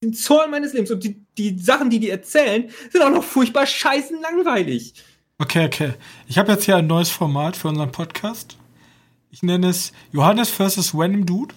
[0.04, 0.92] den Zorn meines Lebens.
[0.92, 4.94] Und die, die Sachen, die die erzählen, sind auch noch furchtbar scheißen langweilig.
[5.40, 5.94] Okay, okay.
[6.28, 8.58] Ich habe jetzt hier ein neues Format für unseren Podcast.
[9.32, 10.94] Ich nenne es Johannes vs.
[10.94, 11.56] Random Dude.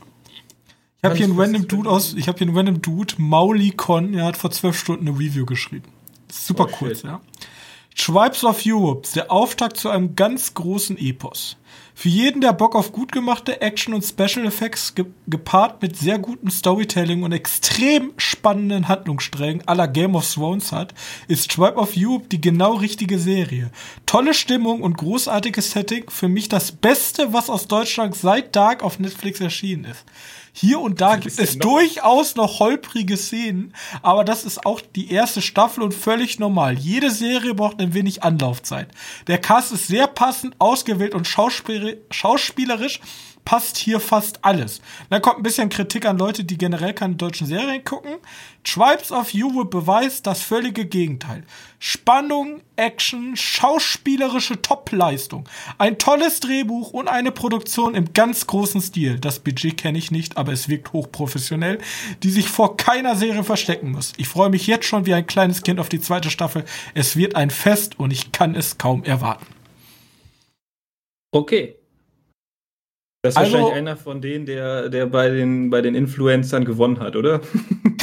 [0.99, 4.15] Ich habe hier einen Random Dude aus, ich habe hier einen Random Dude, Mauli Con,
[4.15, 5.85] er hat vor zwölf Stunden eine Review geschrieben.
[6.33, 7.21] Super oh, kurz, ja.
[7.97, 11.57] Tribes of Europe, der Auftakt zu einem ganz großen Epos.
[11.95, 16.19] Für jeden, der Bock auf gut gemachte Action und Special Effects ge gepaart mit sehr
[16.19, 20.93] gutem Storytelling und extrem spannenden Handlungssträngen aller Game of Thrones hat,
[21.27, 23.71] ist Tribe of Europe die genau richtige Serie.
[24.05, 28.99] Tolle Stimmung und großartiges Setting, für mich das Beste, was aus Deutschland seit Dark auf
[28.99, 30.05] Netflix erschienen ist.
[30.59, 35.43] Hier und da gibt es durchaus noch holprige Szenen, aber das ist auch die erste
[35.43, 36.79] Staffel und völlig normal.
[36.79, 38.89] Jede Serie braucht ein wenig Anlaufzeit.
[39.27, 43.01] Der Cast ist sehr passend ausgewählt und schauspielerisch
[43.47, 44.83] passt hier fast alles.
[45.09, 48.17] Dann kommt ein bisschen Kritik an Leute, die generell keine deutschen Serien gucken.
[48.65, 51.45] Tribes of Europe beweist das völlige Gegenteil.
[51.79, 55.49] Spannung, Action, schauspielerische Topleistung.
[55.79, 59.21] Ein tolles Drehbuch und eine Produktion im ganz großen Stil.
[59.21, 61.79] Das Budget kenne ich nicht, aber es wirkt hochprofessionell,
[62.25, 64.13] die sich vor keiner Serie verstecken muss.
[64.17, 66.65] Ich freue mich jetzt schon wie ein kleines Kind auf die zweite Staffel.
[66.95, 69.47] Es wird ein Fest und ich kann es kaum erwarten.
[71.31, 71.76] Okay.
[73.27, 77.01] Das ist also, wahrscheinlich einer von denen, der, der bei, den, bei den Influencern gewonnen
[77.01, 77.41] hat, oder?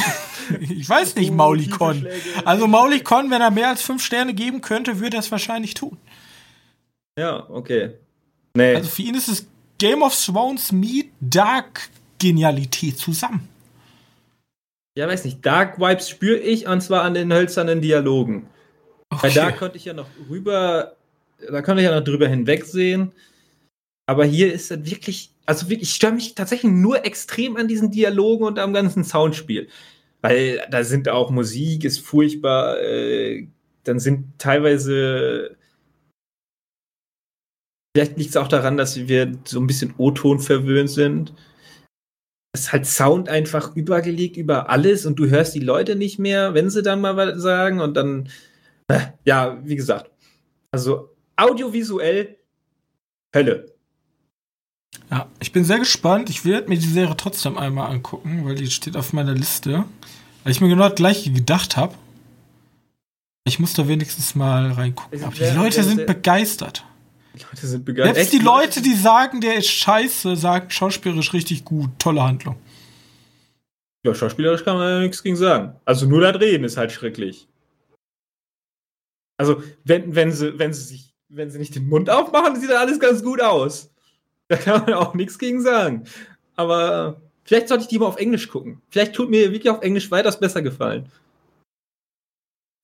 [0.60, 2.06] ich weiß nicht, Maulikon.
[2.44, 5.96] Also Maulikon, wenn er mehr als fünf Sterne geben könnte, würde er es wahrscheinlich tun.
[7.18, 7.92] Ja, okay.
[8.54, 8.74] Nee.
[8.74, 9.46] Also für ihn ist es
[9.78, 13.48] Game of Thrones Meet Dark Genialität zusammen.
[14.96, 15.44] Ja, weiß nicht.
[15.44, 18.46] Dark Vibes spüre ich und zwar an den hölzernen Dialogen.
[19.10, 19.22] Okay.
[19.22, 20.96] Weil da konnte ich ja noch rüber,
[21.50, 23.12] da konnte ich ja noch drüber hinwegsehen.
[24.06, 27.90] Aber hier ist es wirklich, also wirklich, ich störe mich tatsächlich nur extrem an diesen
[27.90, 29.68] Dialogen und am ganzen Soundspiel.
[30.20, 33.48] Weil da sind auch Musik, ist furchtbar, äh,
[33.84, 35.56] dann sind teilweise.
[37.96, 41.34] Vielleicht liegt es auch daran, dass wir so ein bisschen O-Ton verwöhnt sind.
[42.52, 46.54] Es ist halt Sound einfach übergelegt über alles und du hörst die Leute nicht mehr,
[46.54, 48.28] wenn sie dann mal was sagen und dann,
[48.88, 50.10] äh, ja, wie gesagt,
[50.72, 52.38] also audiovisuell
[53.34, 53.73] Hölle.
[55.10, 56.30] Ja, ich bin sehr gespannt.
[56.30, 59.84] Ich werde mir die Serie trotzdem einmal angucken, weil die steht auf meiner Liste.
[60.42, 61.94] Weil ich mir genau das gleiche gedacht habe.
[63.44, 65.22] Ich muss da wenigstens mal reingucken.
[65.22, 66.84] Aber die Leute sind begeistert.
[67.34, 68.16] Die Leute sind begeistert.
[68.16, 71.90] Selbst die Leute, die sagen, der ist scheiße, sagen schauspielerisch richtig gut.
[71.98, 72.56] Tolle Handlung.
[74.04, 75.76] Ja, schauspielerisch kann man ja nichts gegen sagen.
[75.84, 77.48] Also nur das Reden ist halt schrecklich.
[79.36, 82.80] Also, wenn, wenn, sie, wenn sie sich, wenn sie nicht den Mund aufmachen, sieht da
[82.80, 83.90] alles ganz gut aus.
[84.48, 86.04] Da kann man auch nichts gegen sagen.
[86.54, 88.82] Aber vielleicht sollte ich die mal auf Englisch gucken.
[88.90, 91.10] Vielleicht tut mir wirklich auf Englisch weitaus besser gefallen.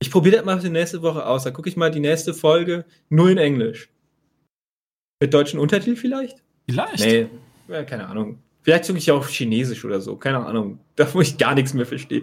[0.03, 1.45] Ich probiere das mal die nächste Woche aus.
[1.45, 3.91] Da gucke ich mal die nächste Folge nur in Englisch.
[5.21, 6.43] Mit deutschen Untertitel vielleicht?
[6.67, 7.05] Vielleicht.
[7.05, 7.29] Nee,
[7.69, 8.39] ja, keine Ahnung.
[8.63, 10.17] Vielleicht gucke ich auch auf Chinesisch oder so.
[10.17, 10.81] Keine Ahnung.
[10.97, 12.23] Da wo ich gar nichts mehr verstehe.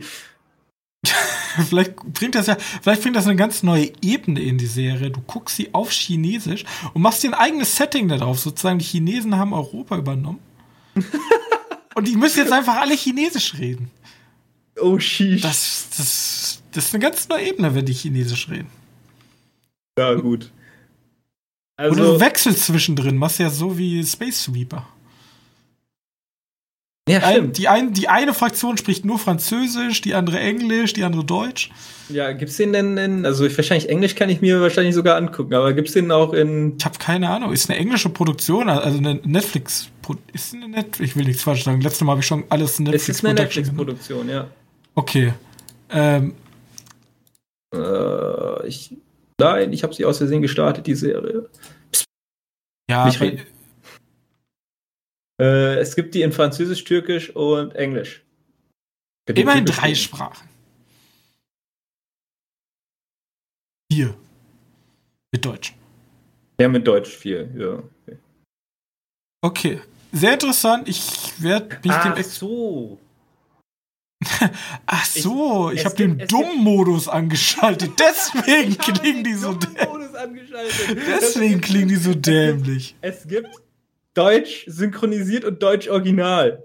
[1.65, 5.11] vielleicht bringt das ja, vielleicht bringt das eine ganz neue Ebene in die Serie.
[5.11, 8.39] Du guckst sie auf Chinesisch und machst dir ein eigenes Setting darauf.
[8.39, 10.39] Sozusagen, die Chinesen haben Europa übernommen.
[11.95, 13.91] und die müssen jetzt einfach alle Chinesisch reden.
[14.79, 15.41] Oh, sheesh.
[15.41, 18.69] Das, das, das ist eine ganz neue Ebene, wenn die Chinesisch reden.
[19.97, 20.51] Ja, gut.
[21.75, 24.87] Also, Oder du wechselst zwischendrin, machst ja so wie Space Sweeper.
[27.07, 27.57] Ja, stimmt.
[27.57, 31.71] Die, ein, die eine Fraktion spricht nur Französisch, die andere Englisch, die andere Deutsch.
[32.09, 35.53] Ja, gibt's den denn in, also ich, wahrscheinlich Englisch kann ich mir wahrscheinlich sogar angucken,
[35.53, 36.75] aber gibt's den auch in.
[36.77, 39.89] Ich habe keine Ahnung, ist eine englische Produktion, also eine Netflix,
[40.33, 43.09] ist eine Netflix, ich will nichts falsch sagen, letztes Mal habe ich schon alles Netflix
[43.09, 44.47] Es ist eine Netflix-Produktion, ja.
[44.95, 45.33] Okay.
[45.91, 46.33] Ähm.
[47.73, 48.95] Äh, ich,
[49.37, 51.49] nein, ich habe sie aus Versehen gestartet, die Serie.
[51.91, 52.05] Psst.
[52.89, 53.09] Ja,
[55.39, 58.23] äh, es gibt die in Französisch, Türkisch und Englisch.
[59.33, 60.47] Immerhin drei Sprachen.
[63.91, 64.15] Vier.
[65.31, 65.75] Mit Deutsch.
[66.59, 67.83] Ja, mit Deutsch vier, ja.
[69.41, 69.81] Okay, okay.
[70.11, 70.89] sehr interessant.
[70.89, 72.99] Ich werde mich Ach dem so.
[74.87, 77.91] Ach so, ich es habe den Dumm-Modus angeschaltet.
[77.99, 80.49] Deswegen klingen die so dämlich.
[81.07, 82.95] Deswegen klingen die so dämlich.
[83.01, 83.66] Es gibt
[84.17, 86.63] Deutsch synchronisiert und Deutsch original.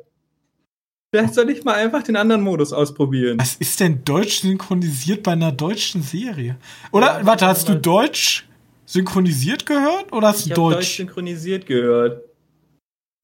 [1.15, 3.39] Vielleicht soll ich mal einfach den anderen Modus ausprobieren.
[3.39, 6.57] Was ist denn Deutsch synchronisiert bei einer deutschen Serie?
[6.91, 8.49] Oder, Ja, warte, hast du Deutsch
[8.87, 10.97] synchronisiert gehört oder hast Ich du habe Deutsch Deutsch?
[10.97, 12.23] synchronisiert gehört.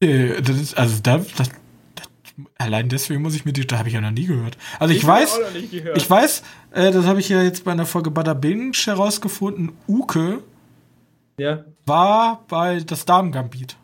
[0.02, 1.48] Äh, das ist, also da, das,
[1.94, 2.08] das,
[2.58, 4.58] allein deswegen muss ich mir die, da habe ich ja noch nie gehört.
[4.78, 5.40] Also ich, hab weiß,
[5.96, 9.72] ich weiß, äh, das habe ich ja jetzt bei einer Folge Bada Binge herausgefunden.
[9.88, 10.42] Uke
[11.40, 11.64] Ja.
[11.86, 13.76] war bei das Damengambit.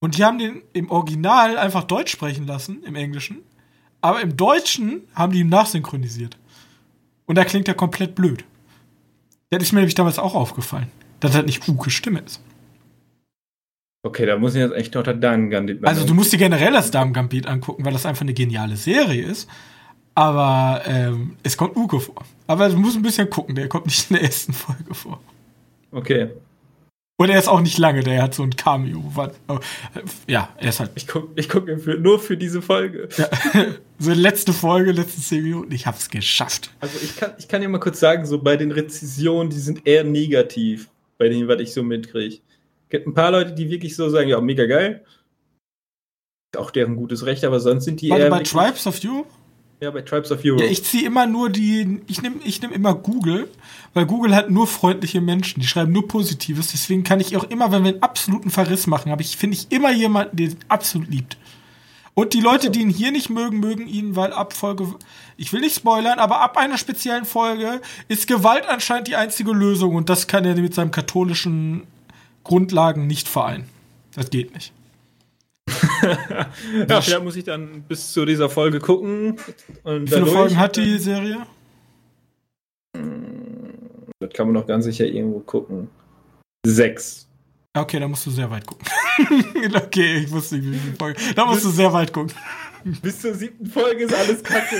[0.00, 3.38] Und die haben den im Original einfach Deutsch sprechen lassen, im Englischen.
[4.00, 6.38] Aber im Deutschen haben die ihn nachsynchronisiert.
[7.26, 8.44] Und da klingt er komplett blöd.
[9.50, 10.90] Das ist mir nämlich damals auch aufgefallen,
[11.20, 12.42] dass das nicht Uke Stimme ist.
[14.02, 16.90] Okay, da muss ich jetzt echt noch der Dank Also du musst dir generell das
[16.90, 19.48] Damengambit angucken, weil das einfach eine geniale Serie ist.
[20.14, 22.24] Aber ähm, es kommt Uke vor.
[22.46, 25.20] Aber du musst ein bisschen gucken, der kommt nicht in der ersten Folge vor.
[25.92, 26.30] Okay.
[27.20, 29.12] Und er ist auch nicht lange, der hat so ein Cameo.
[29.46, 29.60] Äh,
[30.26, 33.10] Ja, er ist halt Ich gucke ich guck für, nur für diese Folge.
[33.14, 33.28] Ja,
[33.98, 36.70] so letzte Folge, letzte 10 Minuten, ich hab's geschafft.
[36.80, 39.86] Also ich kann, ich kann dir mal kurz sagen, so bei den Rezensionen, die sind
[39.86, 42.38] eher negativ, bei denen, was ich so mitkriege.
[42.88, 45.04] Gibt ein paar Leute, die wirklich so sagen, ja, mega geil.
[46.56, 49.28] Auch deren gutes Recht, aber sonst sind die Warte, eher bei Tribes of Europe?
[49.80, 50.62] Ja, bei Tribes of Europe.
[50.62, 53.48] Ja, ich ziehe immer nur die, ich nehme ich nehm immer Google,
[53.94, 57.72] weil Google hat nur freundliche Menschen, die schreiben nur Positives, deswegen kann ich auch immer,
[57.72, 61.08] wenn wir einen absoluten Verriss machen, habe ich, finde ich immer jemanden, der ihn absolut
[61.08, 61.38] liebt.
[62.12, 64.94] Und die Leute, die ihn hier nicht mögen, mögen ihn, weil ab Folge,
[65.38, 69.94] ich will nicht spoilern, aber ab einer speziellen Folge ist Gewalt anscheinend die einzige Lösung
[69.94, 71.86] und das kann er mit seinem katholischen
[72.44, 73.64] Grundlagen nicht vereinen.
[74.14, 74.74] Das geht nicht.
[76.88, 79.36] ja, vielleicht muss ich dann bis zu dieser Folge gucken.
[79.84, 81.46] Und Wie viele Folgen hat die Serie?
[84.20, 85.88] Das kann man noch ganz sicher irgendwo gucken.
[86.66, 87.26] Sechs.
[87.74, 88.86] Okay, da musst du sehr weit gucken.
[89.76, 91.20] okay, ich wusste nicht, wie viele Folgen.
[91.34, 92.32] Da musst du sehr weit gucken.
[93.02, 94.76] Bis zur siebten Folge ist alles kacke.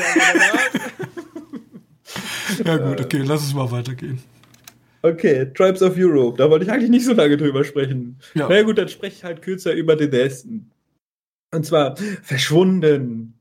[2.64, 4.20] Ja gut, okay, lass es mal weitergehen.
[5.02, 6.36] Okay, Tribes of Europe.
[6.36, 8.18] Da wollte ich eigentlich nicht so lange drüber sprechen.
[8.34, 8.48] Ja.
[8.48, 10.70] Na ja, gut, dann spreche ich halt kürzer über den nächsten.
[11.52, 13.34] Und zwar Verschwunden.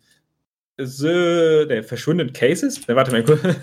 [0.78, 2.88] The, ne, Verschwunden Cases?
[2.88, 3.42] Ne, warte mal kurz.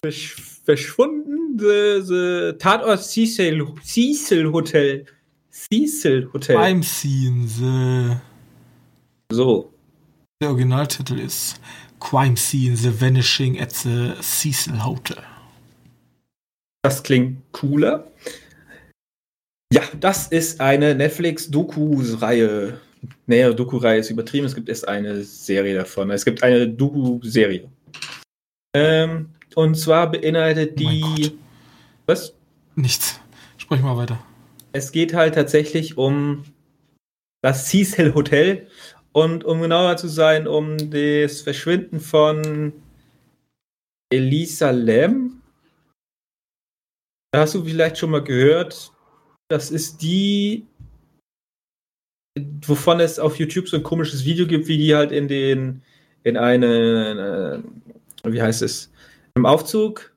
[0.00, 5.06] Versch verschwunden the, the Tatort Cecil, Cecil Hotel.
[5.50, 6.56] Cecil Hotel.
[6.56, 8.16] Crime Scene, the,
[9.32, 9.72] So.
[10.40, 11.60] der Originaltitel ist
[11.98, 15.22] Crime Scene, The Vanishing at the Cecil Hotel.
[16.82, 18.06] Das klingt cooler.
[19.72, 22.80] Ja, das ist eine Netflix-Doku-Reihe.
[23.26, 24.46] Naja, Doku-Reihe ist übertrieben.
[24.46, 26.10] Es gibt erst eine Serie davon.
[26.10, 27.68] Es gibt eine Doku-Serie.
[28.74, 31.00] Ähm, und zwar beinhaltet Oh die.
[31.00, 31.32] Gott.
[32.06, 32.34] Was?
[32.76, 33.20] Nichts.
[33.56, 34.18] Sprich mal weiter.
[34.72, 36.44] Es geht halt tatsächlich um
[37.42, 38.68] das Cecil Hotel
[39.12, 42.72] und um genauer zu sein, um das Verschwinden von
[44.12, 45.42] Elisa Lam.
[47.32, 48.92] Da hast du vielleicht schon mal gehört.
[49.48, 50.66] Das ist die,
[52.66, 55.82] wovon es auf YouTube so ein komisches Video gibt, wie die halt in den,
[56.24, 57.62] in eine,
[58.24, 58.92] äh, wie heißt es,
[59.34, 60.12] im Aufzug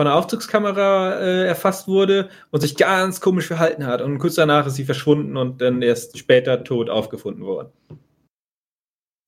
[0.00, 4.00] von einer Aufzugskamera äh, erfasst wurde und sich ganz komisch verhalten hat.
[4.00, 7.70] Und kurz danach ist sie verschwunden und dann erst später tot aufgefunden worden.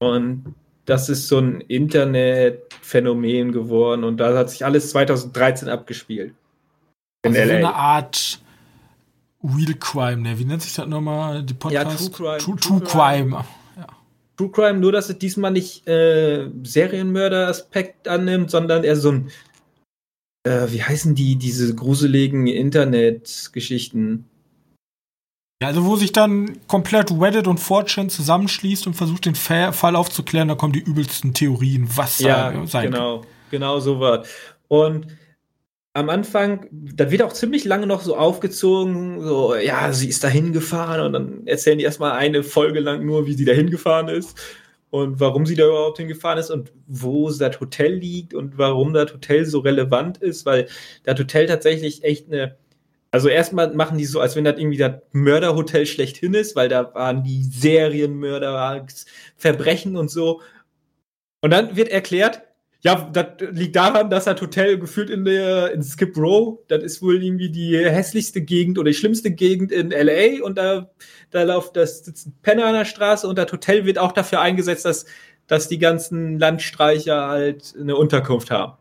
[0.01, 0.55] Und
[0.87, 6.35] das ist so ein Internetphänomen geworden und da hat sich alles 2013 abgespielt.
[7.25, 7.57] In Also so LA.
[7.59, 8.41] eine Art
[9.43, 10.39] Real Crime, ne?
[10.39, 11.43] Wie nennt sich das nochmal?
[11.43, 12.15] Die Podcast?
[12.15, 12.39] True Crime.
[12.39, 13.45] True, True True Crime.
[14.37, 19.31] True Crime, nur dass es diesmal nicht äh, Serienmörder-Aspekt annimmt, sondern eher so ein,
[20.45, 24.25] äh, wie heißen die, diese gruseligen Internet-Geschichten?
[25.63, 29.95] Ja, also wo sich dann komplett Reddit und 4chan zusammenschließt und versucht, den Fa Fall
[29.95, 32.93] aufzuklären, da kommen die übelsten Theorien, was Ja, sein kann.
[32.93, 34.27] genau, genau so was.
[34.67, 35.07] Und
[35.95, 40.29] am Anfang, da wird auch ziemlich lange noch so aufgezogen, so, ja, sie ist da
[40.29, 44.39] hingefahren und dann erzählen die erstmal eine Folge lang nur, wie sie da hingefahren ist
[44.91, 49.13] und warum sie da überhaupt hingefahren ist und wo das Hotel liegt und warum das
[49.13, 50.69] Hotel so relevant ist, weil
[51.05, 52.57] das Hotel tatsächlich echt eine,
[53.11, 56.95] also erstmal machen die so, als wenn das irgendwie das Mörderhotel schlechthin ist, weil da
[56.95, 58.87] waren die Serienmörder,
[59.37, 60.41] Verbrechen und so.
[61.43, 62.43] Und dann wird erklärt,
[62.85, 67.01] Ja, das liegt daran, dass das Hotel gefühlt in der in Skip Row, das ist
[67.01, 70.91] wohl irgendwie die hässlichste Gegend oder die schlimmste Gegend in LA und da,
[71.31, 74.85] da läuft das sitzen Penner an der Straße und das Hotel wird auch dafür eingesetzt,
[74.85, 75.07] dass,
[75.47, 78.73] dass die ganzen Landstreicher halt eine Unterkunft haben.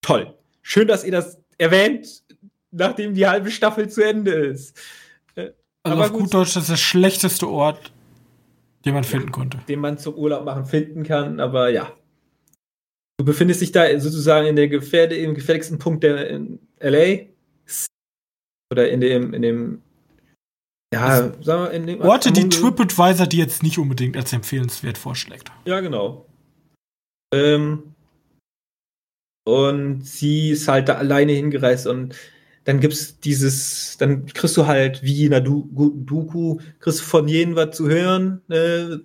[0.00, 0.32] Toll.
[0.62, 2.22] Schön, dass ihr das erwähnt,
[2.70, 4.78] nachdem die halbe Staffel zu Ende ist.
[5.34, 5.50] Äh,
[5.82, 7.90] also Aber auf gut Deutsch, das ist der schlechteste Ort,
[8.84, 9.58] den man finden konnte.
[9.68, 11.90] Den man zum Urlaub machen finden kann, aber ja.
[13.16, 17.26] Du befindest dich da sozusagen in der Gefährde, im gefährlichsten Punkt der in LA.
[18.72, 19.82] Oder in dem, in dem,
[20.92, 25.52] ja, sagen wir, in dem Orte, die TripAdvisor die jetzt nicht unbedingt als empfehlenswert vorschlägt.
[25.64, 26.26] Ja, genau.
[27.32, 27.94] Ähm,
[29.44, 32.16] und sie ist halt da alleine hingereist und
[32.64, 37.56] dann gibt's dieses, dann kriegst du halt wie in der Doku, kriegst du von jedem
[37.56, 38.98] was zu hören, äh,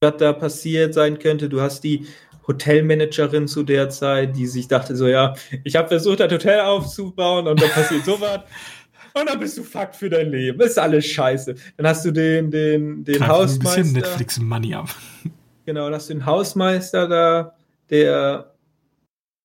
[0.00, 1.48] was da passiert sein könnte.
[1.48, 2.06] Du hast die
[2.46, 5.34] Hotelmanagerin zu der Zeit, die sich dachte so, ja,
[5.64, 8.40] ich habe versucht, ein Hotel aufzubauen und dann passiert sowas.
[9.14, 10.60] Und dann bist du fucked für dein Leben.
[10.60, 11.54] Ist alles scheiße.
[11.76, 13.78] Dann hast du den, den, den Hausmeister.
[13.78, 14.88] Ein bisschen Netflix Money ab.
[15.66, 17.56] Genau, dann hast du den Hausmeister da,
[17.90, 18.54] der,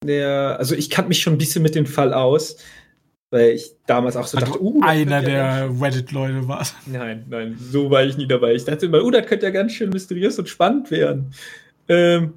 [0.04, 2.58] der, also ich kannte mich schon ein bisschen mit dem Fall aus,
[3.30, 6.66] weil ich damals auch so also dachte, uh, einer der Reddit-Leute war.
[6.88, 8.56] Nein, nein, so war ich nie dabei.
[8.56, 11.32] Ich dachte immer, uh, das könnte ja ganz schön mysteriös und spannend werden.
[11.88, 12.34] Ähm,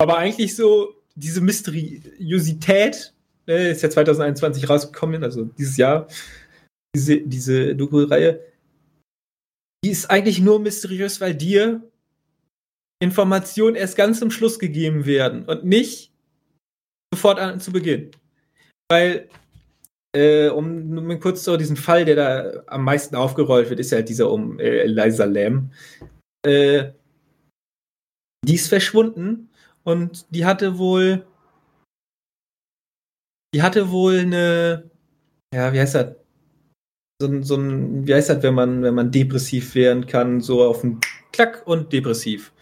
[0.00, 3.12] aber eigentlich so diese Mysteriosität,
[3.46, 6.08] ne, ist ja 2021 rausgekommen, also dieses Jahr,
[6.96, 8.40] diese, diese Doku-Reihe,
[9.84, 11.82] die ist eigentlich nur mysteriös, weil dir
[13.02, 16.12] Informationen erst ganz zum Schluss gegeben werden und nicht
[17.12, 18.10] sofort an, zu Beginn.
[18.90, 19.28] Weil,
[20.16, 24.00] äh, um nur kurz so diesen Fall, der da am meisten aufgerollt wird, ist ja
[24.00, 25.72] dieser um äh, Eliza Lam.
[26.46, 26.92] Äh,
[28.46, 29.49] die ist verschwunden
[29.84, 31.26] und die hatte wohl,
[33.54, 34.90] die hatte wohl eine,
[35.54, 36.16] ja, wie heißt das?
[37.20, 40.64] So, ein, so ein, wie heißt das, wenn man, wenn man depressiv werden kann, so
[40.64, 41.00] auf einen
[41.32, 42.52] Klack und depressiv.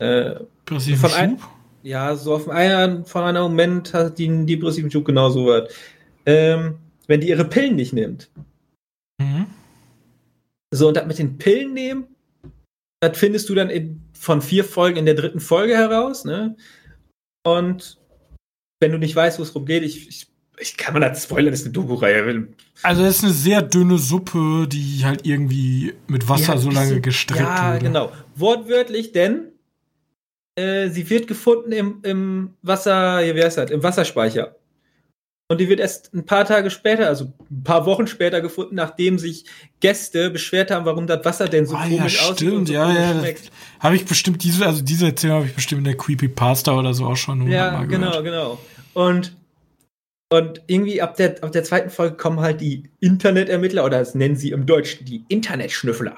[0.00, 1.38] Äh, Depressiven von ein,
[1.82, 5.72] Ja, so auf einen, von einem Moment hat die einen depressiven Schub genau so was.
[6.26, 8.30] Ähm, wenn die ihre Pillen nicht nimmt.
[9.20, 9.46] Mhm.
[10.70, 12.06] So, und das mit den Pillen nehmen,
[13.00, 16.56] das findest du dann in, von vier Folgen in der dritten Folge heraus, ne?
[17.44, 17.98] Und
[18.80, 20.26] wenn du nicht weißt, wo es rumgeht, ich, ich,
[20.58, 22.48] ich kann mal das spoilern, das ist eine Doku-Reihe.
[22.82, 27.40] Also es ist eine sehr dünne Suppe, die halt irgendwie mit Wasser so lange gestreckt
[27.40, 27.84] ja, wurde.
[27.84, 28.12] Ja, genau.
[28.34, 29.52] Wortwörtlich, denn
[30.56, 34.56] äh, sie wird gefunden im, im Wasser, wie heißt das, im Wasserspeicher.
[35.50, 39.18] Und die wird erst ein paar Tage später, also ein paar Wochen später gefunden, nachdem
[39.18, 39.46] sich
[39.80, 42.92] Gäste beschwert haben, warum das Wasser denn so ah, komisch ja, aussieht und so ja,
[42.92, 43.50] ja, schmeckt.
[43.80, 46.92] Habe ich bestimmt diese, also diese Erzählung habe ich bestimmt in der Creepy Pasta oder
[46.92, 47.50] so auch schon.
[47.50, 48.58] Ja, genau, genau.
[48.92, 49.32] Und
[50.30, 54.36] und irgendwie ab der, ab der zweiten Folge kommen halt die Internetermittler, oder das nennen
[54.36, 56.16] sie im Deutschen die Internetschnüffler.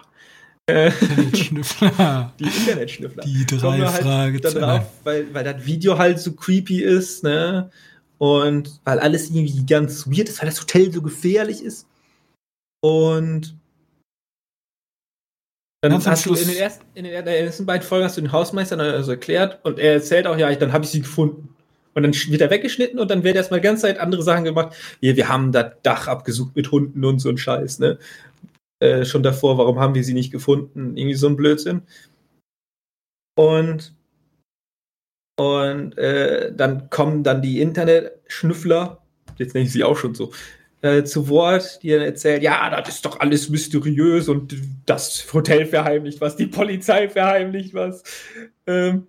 [0.66, 2.32] Internetschnüffler.
[2.40, 3.24] die Internetschnüffler.
[3.24, 4.86] Die drei halt Fragezeichen.
[5.04, 7.70] Weil, weil das Video halt so creepy ist, ne?
[8.20, 11.86] Und weil alles irgendwie ganz weird ist, weil das Hotel so gefährlich ist.
[12.82, 13.56] Und
[15.82, 18.32] dann ganz hast du in den, ersten, in den ersten beiden Folgen hast du den
[18.32, 21.54] Hausmeister also erklärt und er erzählt auch, ja, ich, dann habe ich sie gefunden.
[21.94, 24.76] Und dann wird er weggeschnitten und dann wird erstmal ganz Zeit andere Sachen gemacht.
[25.00, 27.98] Wir, wir haben das Dach abgesucht mit Hunden und so ein Scheiß, ne?
[28.80, 30.96] Äh, schon davor, warum haben wir sie nicht gefunden?
[30.96, 31.82] Irgendwie so ein Blödsinn.
[33.36, 33.94] Und
[35.40, 39.00] und äh, dann kommen dann die Internetschnüffler,
[39.38, 40.32] jetzt nenne ich sie auch schon so,
[40.82, 45.64] äh, zu Wort, die dann erzählen, ja, das ist doch alles mysteriös und das Hotel
[45.64, 48.02] verheimlicht was, die Polizei verheimlicht was.
[48.66, 49.06] Ähm,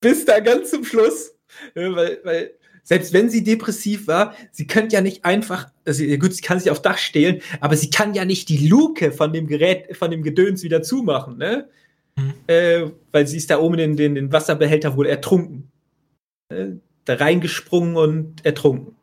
[0.00, 1.36] bis da ganz zum Schluss,
[1.76, 2.50] äh, weil, weil
[2.82, 6.72] selbst wenn sie depressiv war, sie könnte ja nicht einfach, also gut, sie kann sich
[6.72, 10.24] aufs Dach stehlen, aber sie kann ja nicht die Luke von dem Gerät, von dem
[10.24, 11.68] Gedöns wieder zumachen, ne?
[12.18, 12.34] Mhm.
[12.46, 15.70] Äh, weil sie ist da oben in den, den Wasserbehälter wohl ertrunken.
[16.48, 16.72] Äh,
[17.04, 18.96] da reingesprungen und ertrunken.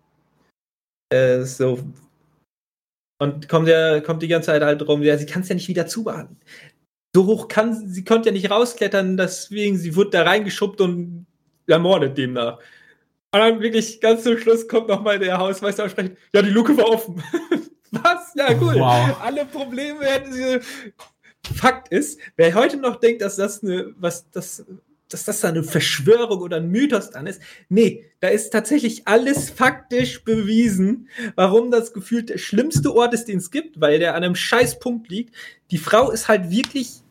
[1.09, 1.79] Äh, so.
[3.19, 5.69] Und kommt, ja, kommt die ganze Zeit halt rum, ja, sie kann es ja nicht
[5.69, 6.37] wieder zumachen.
[7.15, 11.27] So hoch kann sie, sie konnte ja nicht rausklettern, deswegen sie wurde da reingeschubbt und
[11.67, 12.57] ermordet demnach.
[13.31, 16.75] Und dann wirklich ganz zum Schluss kommt nochmal der Hausmeister und spricht, ja, die Luke
[16.77, 17.23] war offen.
[17.91, 18.33] Was?
[18.35, 18.75] Ja, cool.
[18.75, 19.21] Wow.
[19.21, 20.59] Alle Probleme hätten sie
[21.45, 24.65] Fakt ist, wer heute noch denkt, dass das eine, was das,
[25.09, 30.23] dass das eine Verschwörung oder ein Mythos dann ist, nee, da ist tatsächlich alles faktisch
[30.23, 34.35] bewiesen, warum das gefühlt der schlimmste Ort ist, den es gibt, weil der an einem
[34.35, 35.35] Scheißpunkt liegt.
[35.71, 37.01] Die Frau ist halt wirklich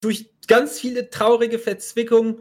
[0.00, 2.40] durch ganz viele traurige Verzwickungen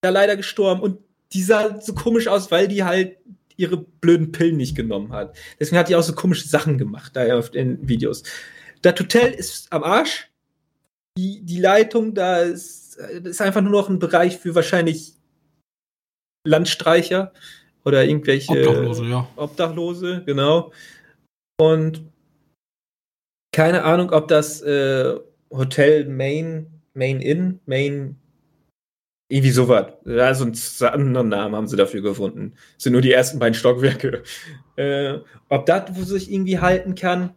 [0.00, 0.98] da leider gestorben und
[1.32, 3.18] die sah so komisch aus, weil die halt
[3.56, 5.36] ihre blöden Pillen nicht genommen hat.
[5.60, 8.22] Deswegen hat die auch so komische Sachen gemacht, da auf den Videos.
[8.84, 10.30] Das Hotel ist am Arsch.
[11.16, 15.14] Die, die Leitung, da ist, ist einfach nur noch ein Bereich für wahrscheinlich
[16.46, 17.32] Landstreicher
[17.84, 19.28] oder irgendwelche Obdachlose, ja.
[19.36, 20.72] Obdachlose, genau.
[21.58, 22.04] Und
[23.52, 25.14] keine Ahnung, ob das äh,
[25.50, 28.16] Hotel Main, Main Inn, Main,
[29.28, 29.92] irgendwie sowas.
[30.04, 32.54] Also einen anderen Namen haben sie dafür gefunden.
[32.74, 34.24] Das sind nur die ersten beiden Stockwerke.
[34.76, 37.32] Äh, ob das wo sich irgendwie halten kann.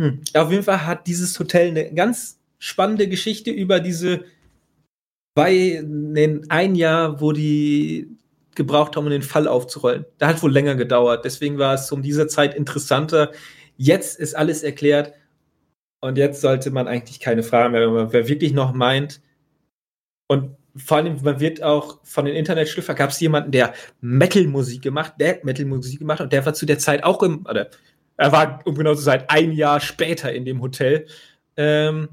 [0.00, 0.20] Hm.
[0.34, 4.24] Auf jeden Fall hat dieses Hotel eine ganz spannende Geschichte über diese
[5.34, 8.08] bei den ein Jahr, wo die
[8.54, 10.04] gebraucht haben, um den Fall aufzurollen.
[10.18, 11.24] Da hat wohl länger gedauert.
[11.24, 13.32] Deswegen war es um diese Zeit interessanter.
[13.76, 15.12] Jetzt ist alles erklärt.
[16.00, 19.20] Und jetzt sollte man eigentlich keine Fragen mehr, man wer wirklich noch meint.
[20.28, 25.14] Und vor allem, man wird auch von den Internetschlüpfer, gab es jemanden, der Metal-Musik gemacht,
[25.18, 27.70] der Metal-Musik gemacht und der war zu der Zeit auch im, oder
[28.16, 31.06] er war, um genau zu sein, ein Jahr später in dem Hotel.
[31.56, 32.08] Ähm,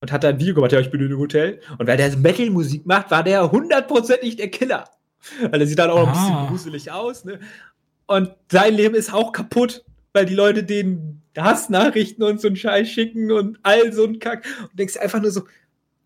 [0.00, 1.60] und hat da ein Video gemacht, ja, ich bin in dem Hotel.
[1.76, 4.84] Und weil der Metal-Musik macht, war der hundertprozentig der Killer.
[5.50, 6.46] Weil er sieht dann auch noch ein bisschen Ah.
[6.48, 7.40] gruselig aus, ne?
[8.06, 12.88] Und sein Leben ist auch kaputt, weil die Leute denen Hassnachrichten und so einen Scheiß
[12.88, 14.46] schicken und all so ein Kack.
[14.62, 15.42] Und du denkst einfach nur so,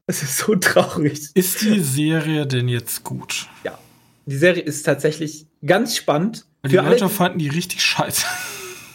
[0.06, 1.28] das ist so traurig.
[1.34, 3.46] Ist die Serie denn jetzt gut?
[3.64, 3.78] Ja.
[4.26, 6.46] Die Serie ist tatsächlich ganz spannend.
[6.62, 8.26] Weil die Für alle, Leute fanden die richtig scheiße.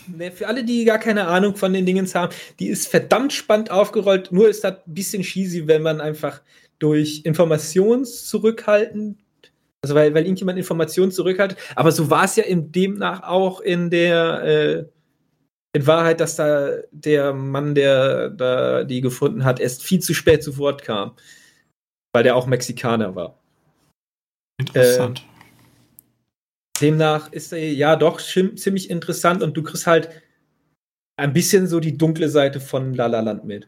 [0.08, 3.72] Ne, für alle, die gar keine Ahnung von den Dingens haben, die ist verdammt spannend
[3.72, 4.32] aufgerollt.
[4.32, 6.41] Nur ist das ein bisschen cheesy, wenn man einfach
[6.80, 9.18] durch Informationszurückhalten,
[9.82, 11.58] also weil, weil irgendjemand Informationen zurückhaltet.
[11.76, 14.86] Aber so war es ja in demnach auch in der, äh,
[15.74, 20.43] in Wahrheit, dass da der Mann, der da die gefunden hat, erst viel zu spät
[20.43, 21.16] zu Wort kam.
[22.14, 23.38] Weil der auch Mexikaner war.
[24.60, 25.24] Interessant.
[26.82, 30.09] Demnach ist er ja doch ziemlich interessant und du kriegst halt
[31.17, 33.67] ein bisschen so die dunkle Seite von La La Land mit.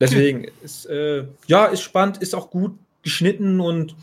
[0.00, 3.96] Deswegen ist äh, ja ist spannend, ist auch gut geschnitten und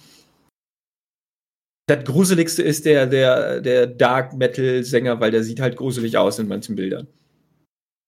[1.88, 6.39] das gruseligste ist der der der Dark Metal Sänger, weil der sieht halt gruselig aus
[6.39, 7.07] in manchen Bildern.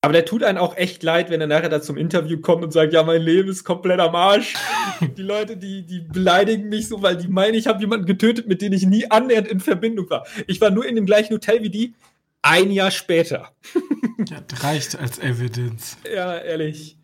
[0.02, 2.72] Aber der tut einen auch echt leid, wenn er nachher da zum Interview kommt und
[2.72, 4.54] sagt, ja, mein Leben ist komplett am Arsch.
[5.16, 8.62] die Leute, die, die beleidigen mich so, weil die meinen, ich habe jemanden getötet, mit
[8.62, 10.24] dem ich nie annähernd in Verbindung war.
[10.46, 11.94] Ich war nur in dem gleichen Hotel wie die,
[12.42, 13.52] ein Jahr später.
[14.28, 15.98] Ja, das reicht als Evidence.
[16.12, 16.96] Ja, ehrlich.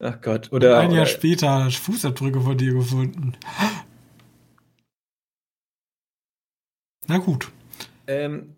[0.00, 0.48] Ach Gott.
[0.50, 3.36] Und Oder, ein Jahr oder später Fußabdrücke von dir gefunden.
[7.06, 7.48] Na gut.
[8.08, 8.56] ähm,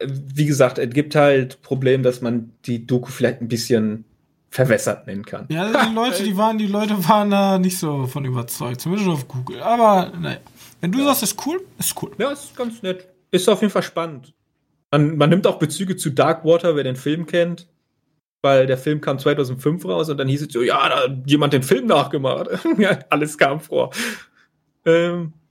[0.00, 4.04] wie gesagt, es gibt halt Problem, dass man die Doku vielleicht ein bisschen
[4.50, 5.46] verwässert nennen kann.
[5.48, 9.28] Ja, die Leute, die waren, die Leute waren da nicht so von überzeugt, zumindest auf
[9.28, 9.60] Google.
[9.62, 10.38] Aber naja,
[10.80, 12.12] wenn du sagst, ist cool, ist cool.
[12.18, 13.08] Ja, ist ganz nett.
[13.30, 14.34] Ist auf jeden Fall spannend.
[14.90, 17.68] Man, man nimmt auch Bezüge zu Darkwater, wer den Film kennt.
[18.42, 21.52] Weil der Film kam 2005 raus und dann hieß es so, ja, da hat jemand
[21.52, 22.48] den Film nachgemacht.
[22.78, 23.90] ja, alles kam vor.
[24.84, 25.32] Ähm.
[25.32, 25.45] Ja.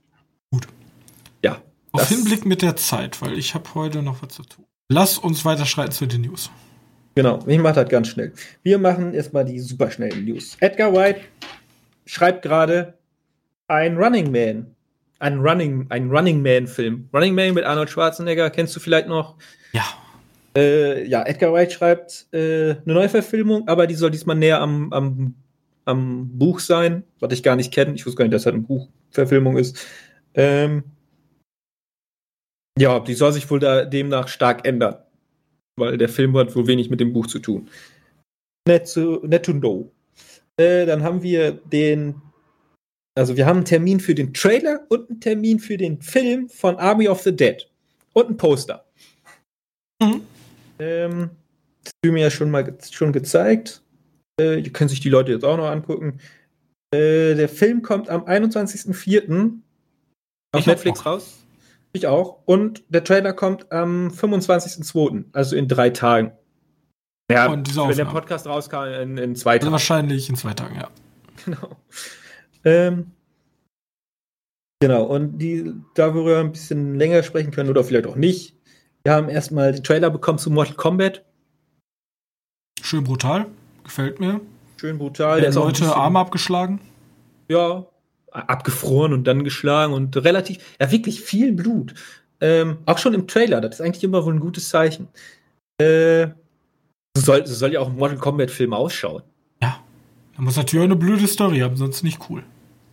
[1.96, 4.64] Auf das- Hinblick mit der Zeit, weil ich habe heute noch was zu tun.
[4.88, 6.50] Lass uns weiterschreiten zu den News.
[7.16, 8.32] Genau, ich mache das ganz schnell.
[8.62, 10.56] Wir machen erstmal die superschnellen News.
[10.60, 11.20] Edgar White
[12.04, 12.94] schreibt gerade
[13.68, 14.66] ein Running Man.
[15.18, 17.08] Ein Running, ein Running Man-Film.
[17.12, 19.36] Running Man mit Arnold Schwarzenegger, kennst du vielleicht noch?
[19.72, 19.84] Ja,
[20.56, 25.34] Äh, ja, Edgar Wright schreibt äh, eine Neuverfilmung, aber die soll diesmal näher am, am,
[25.86, 27.94] am Buch sein, was ich gar nicht kenne.
[27.94, 29.78] Ich wusste gar nicht, dass das eine Buchverfilmung ist.
[30.34, 30.84] Ähm,
[32.78, 34.96] ja, die soll sich wohl da demnach stark ändern,
[35.76, 37.68] weil der Film hat wohl wenig mit dem Buch zu tun.
[38.68, 39.90] Net to, net to know.
[40.58, 42.20] Äh, dann haben wir den,
[43.16, 46.76] also wir haben einen Termin für den Trailer und einen Termin für den Film von
[46.76, 47.68] Army of the Dead
[48.12, 48.84] und ein Poster.
[50.02, 50.22] Mhm.
[50.78, 51.30] Ähm,
[51.82, 53.82] das du mir ja schon mal ge schon gezeigt.
[54.40, 56.20] Äh, die können sich die Leute jetzt auch noch angucken.
[56.94, 59.52] Äh, der Film kommt am 21.04.
[60.52, 61.45] auf Netflix raus.
[61.96, 62.42] Ich auch.
[62.44, 66.32] Und der Trailer kommt am 25.02., also in drei Tagen.
[67.30, 68.04] Ja, Und diese wenn der.
[68.04, 69.72] Podcast rauskam, in, in zwei also Tagen.
[69.72, 70.88] wahrscheinlich in zwei Tagen, ja.
[71.44, 71.76] Genau.
[72.64, 73.12] Ähm,
[74.80, 78.56] genau, und die, da wo wir ein bisschen länger sprechen können oder vielleicht auch nicht.
[79.04, 81.24] Wir haben erstmal den Trailer bekommen zu Mortal Kombat.
[82.82, 83.46] Schön brutal,
[83.84, 84.40] gefällt mir.
[84.78, 85.40] Schön brutal.
[85.40, 86.80] Werden auch ein Leute bisschen- Arme abgeschlagen.
[87.48, 87.86] Ja,
[88.30, 91.94] abgefroren und dann geschlagen und relativ, ja, wirklich viel Blut.
[92.40, 95.08] Ähm, auch schon im Trailer, das ist eigentlich immer wohl ein gutes Zeichen.
[95.78, 96.28] Äh,
[97.16, 99.22] so soll, so soll ja auch ein Mortal Kombat-Film ausschauen.
[99.62, 99.82] Ja.
[100.36, 102.42] Da muss natürlich auch eine blöde Story haben, sonst nicht cool.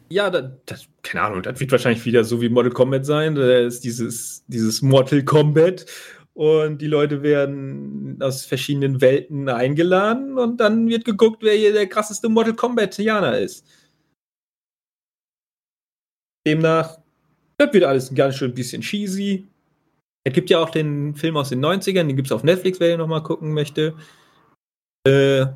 [0.10, 3.36] Ja, das, das, keine Ahnung, das wird wahrscheinlich wieder so wie Mortal Kombat sein.
[3.36, 5.86] Da ist dieses, dieses Mortal Kombat
[6.34, 11.88] und die Leute werden aus verschiedenen Welten eingeladen und dann wird geguckt, wer hier der
[11.88, 13.66] krasseste Mortal Kombat-Janer ist.
[16.46, 17.00] Demnach,
[17.58, 19.48] das wird alles ganz schön ein bisschen cheesy.
[20.26, 22.90] Es gibt ja auch den Film aus den 90ern, den gibt es auf Netflix, wer
[22.90, 23.96] den nochmal gucken möchte.
[25.06, 25.48] Äh,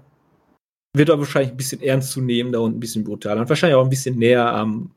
[0.94, 3.76] wird aber wahrscheinlich ein bisschen ernst zu nehmen da und ein bisschen brutaler und wahrscheinlich
[3.76, 4.92] auch ein bisschen näher am,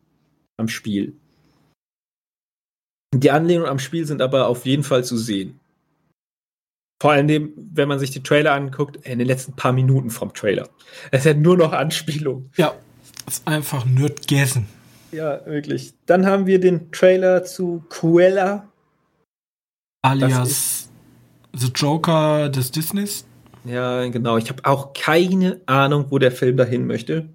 [0.56, 1.14] am Spiel.
[3.14, 5.60] Die Anlehnungen am Spiel sind aber auf jeden Fall zu sehen.
[7.02, 10.68] Vor allem, wenn man sich die Trailer anguckt, in den letzten paar Minuten vom Trailer.
[11.10, 12.50] Es ja nur noch Anspielung.
[12.56, 12.74] Ja,
[13.26, 14.66] ist einfach Nerdgessen.
[15.12, 15.94] Ja, wirklich.
[16.06, 18.68] Dann haben wir den Trailer zu Cruella.
[20.02, 20.88] Alias
[21.52, 23.26] The Joker des Disneys.
[23.64, 24.36] Ja, genau.
[24.36, 27.28] Ich habe auch keine Ahnung, wo der Film dahin möchte.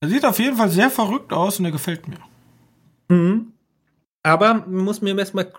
[0.00, 2.18] Er sieht auf jeden Fall sehr verrückt aus und er gefällt mir.
[3.08, 3.52] Mhm.
[4.22, 5.52] Aber man muss mir erstmal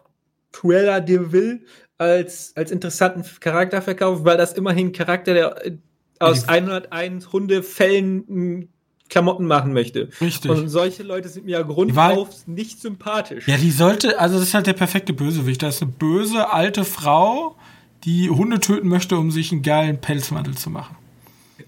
[0.52, 1.66] Cruella de Vil
[1.98, 5.78] als, als interessanten Charakter verkaufen, weil das immerhin Charakter, der äh,
[6.20, 8.70] aus 101 Hundefällen
[9.12, 10.08] Klamotten machen möchte.
[10.22, 10.50] Richtig.
[10.50, 13.46] Und solche Leute sind mir ja grundauf nicht sympathisch.
[13.46, 15.62] Ja, die sollte, also das ist halt der perfekte Bösewicht.
[15.62, 17.58] Das ist eine böse alte Frau,
[18.06, 20.96] die Hunde töten möchte, um sich einen geilen Pelzmantel zu machen.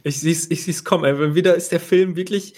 [0.03, 1.03] Ich sieh's, ich sieh's kommen.
[1.03, 1.35] Ey.
[1.35, 2.53] Wieder ist der Film wirklich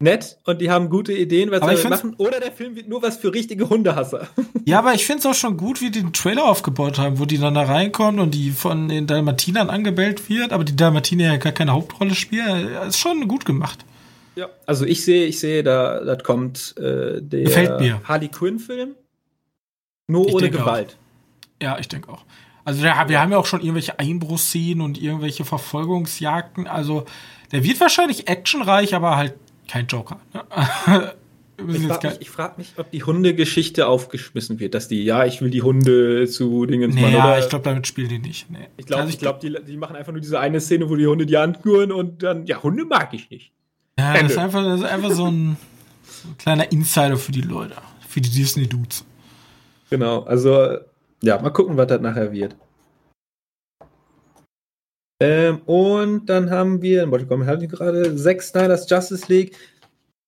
[0.00, 2.14] nett und die haben gute Ideen, was sie machen.
[2.18, 4.28] Oder der Film wird nur was für richtige Hundehasser.
[4.68, 7.24] Ja, aber ich finde es auch schon gut, wie die den Trailer aufgebaut haben, wo
[7.24, 11.36] die dann da reinkommen und die von den Dalmatinern angebellt wird, aber die Dalmatiner ja
[11.36, 12.70] gar keine Hauptrolle spielen.
[12.88, 13.84] Ist schon gut gemacht.
[14.36, 18.00] Ja, also ich sehe, ich sehe, da das kommt äh, der.
[18.04, 18.94] Harley Quinn-Film.
[20.08, 20.96] Nur ich ohne Gewalt.
[20.98, 21.62] Auch.
[21.62, 22.24] Ja, ich denke auch.
[22.64, 26.66] Also wir haben ja auch schon irgendwelche Einbruchsszenen und irgendwelche Verfolgungsjagden.
[26.66, 27.06] Also
[27.52, 29.34] der wird wahrscheinlich actionreich, aber halt
[29.68, 30.20] kein Joker.
[30.34, 31.14] Ne?
[31.72, 35.50] ich frage mich, frag mich, ob die Hundegeschichte aufgeschmissen wird, dass die, ja, ich will
[35.50, 38.50] die Hunde zu Dingen nee, Ja, ich glaube, damit spielen die nicht.
[38.50, 38.66] Nee.
[38.76, 41.06] Ich glaube, also ich glaub, die, die machen einfach nur diese eine Szene, wo die
[41.06, 43.52] Hunde die ankuren und dann, ja, Hunde mag ich nicht.
[43.98, 44.22] Ja, Ende.
[44.24, 45.56] das ist einfach, das ist einfach so, ein,
[46.04, 47.76] so ein kleiner Insider für die Leute,
[48.06, 49.04] für die Disney-Dudes.
[49.88, 50.78] Genau, also,
[51.22, 52.56] ja, mal gucken, was das nachher wird.
[55.20, 59.52] Ähm, und dann haben wir, Mortal Kombat hatten wir gerade, Zack Snyder's Justice League.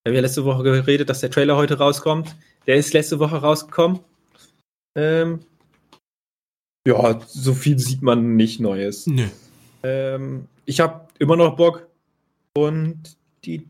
[0.02, 2.34] Wir haben ja letzte Woche geredet, dass der Trailer heute rauskommt.
[2.66, 4.00] Der ist letzte Woche rausgekommen.
[4.96, 5.40] Ähm,
[6.86, 9.06] ja, so viel sieht man nicht Neues.
[9.06, 9.26] Nö.
[9.82, 11.86] Ähm, ich habe immer noch Bock.
[12.56, 13.66] Und die,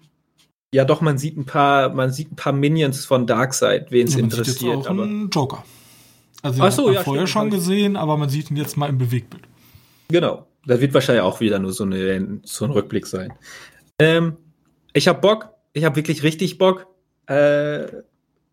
[0.73, 4.15] ja doch, man sieht ein paar, man sieht ein paar Minions von Darkseid, wen es
[4.15, 4.59] ja, interessiert.
[4.59, 5.65] Sieht jetzt auch aber einen Joker.
[6.43, 8.99] Also Ach so, hat ja, vorher schon gesehen, aber man sieht ihn jetzt mal im
[8.99, 9.45] Bewegtbild.
[10.09, 10.47] Genau.
[10.67, 13.33] Das wird wahrscheinlich auch wieder nur so, eine, so ein Rückblick sein.
[13.99, 14.37] Ähm,
[14.93, 15.51] ich habe Bock.
[15.73, 16.87] Ich habe wirklich richtig Bock.
[17.27, 17.87] Äh,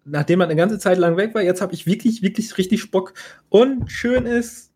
[0.05, 3.13] nachdem man eine ganze Zeit lang weg war, jetzt habe ich wirklich, wirklich richtig Bock.
[3.49, 4.71] Und schön ist,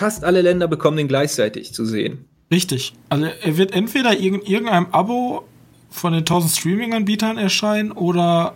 [0.00, 2.29] fast alle Länder bekommen den gleichzeitig zu sehen.
[2.52, 2.94] Richtig.
[3.08, 5.44] Also er wird entweder in irgendeinem Abo
[5.90, 8.54] von den 1000 Streaming-Anbietern erscheinen oder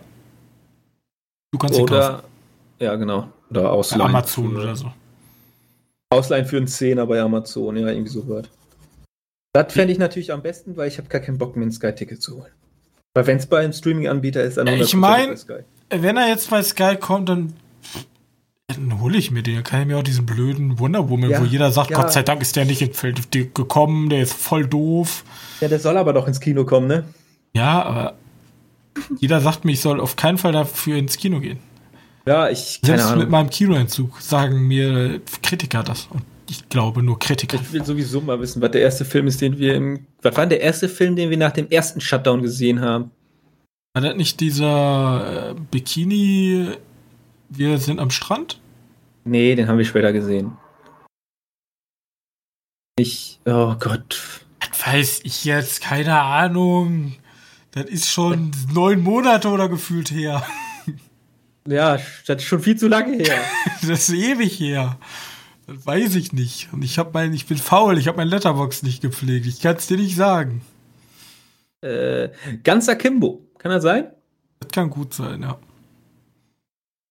[1.51, 2.23] du kannst ihn kaufen.
[2.79, 3.29] Ja, genau.
[3.49, 4.03] Oder ausleihen.
[4.03, 4.91] Bei Amazon oder so.
[6.09, 8.49] Ausleihen für einen Zehner bei Amazon, ja, irgendwie so wird.
[9.53, 12.21] Das fände ich natürlich am besten, weil ich habe gar keinen Bock, mir ein Sky-Ticket
[12.21, 12.51] zu holen.
[13.13, 15.35] Weil wenn es bei einem Streaming-Anbieter ist, dann Ich meine,
[15.89, 17.53] wenn er jetzt bei Sky kommt, dann
[18.67, 19.55] dann hole ich mir den.
[19.55, 21.97] Dann kann ich mir auch diesen blöden Wonder Woman, ja, wo jeder sagt, ja.
[21.97, 25.23] Gott sei Dank ist der nicht ins Feld gekommen, der ist voll doof.
[25.61, 27.05] Ja, der soll aber doch ins Kino kommen, ne?
[27.53, 28.15] Ja, aber
[29.19, 31.59] jeder sagt mir, ich soll auf keinen Fall dafür ins Kino gehen.
[32.25, 32.79] Ja, ich.
[32.83, 33.19] Selbst Ahnung.
[33.19, 36.07] mit meinem Kinoentzug sagen mir Kritiker das.
[36.09, 37.59] Und ich glaube nur Kritiker.
[37.61, 40.05] Ich will sowieso mal wissen, was der erste Film ist, den wir im.
[40.21, 43.11] Was war denn der erste Film, den wir nach dem ersten Shutdown gesehen haben?
[43.93, 46.71] War das nicht dieser äh, Bikini
[47.49, 48.59] wir sind am Strand?
[49.23, 50.57] Nee, den haben wir später gesehen.
[52.97, 54.45] Ich, oh Gott.
[54.59, 57.15] Das weiß ich jetzt, keine Ahnung.
[57.71, 60.45] Das ist schon neun Monate oder gefühlt her.
[61.67, 63.41] Ja, das ist schon viel zu lange her.
[63.81, 64.99] das ist ewig her.
[65.65, 66.71] Das weiß ich nicht.
[66.71, 69.47] Und ich habe mein, ich bin faul, ich habe mein Letterbox nicht gepflegt.
[69.47, 70.61] Ich kann es dir nicht sagen.
[71.81, 72.29] Äh,
[72.63, 74.11] ganzer Kimbo, kann das sein?
[74.59, 75.57] Das kann gut sein, ja.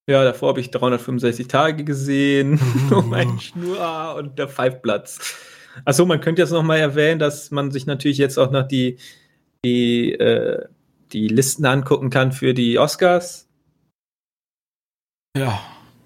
[0.06, 5.36] Ja, davor habe ich 365 Tage gesehen, um einen Schnur und der Pfeifplatz.
[5.84, 8.98] Achso, man könnte jetzt noch mal erwähnen, dass man sich natürlich jetzt auch noch die,
[9.64, 10.66] die, äh,
[11.12, 13.48] die Listen angucken kann für die Oscars.
[15.36, 15.58] Ja.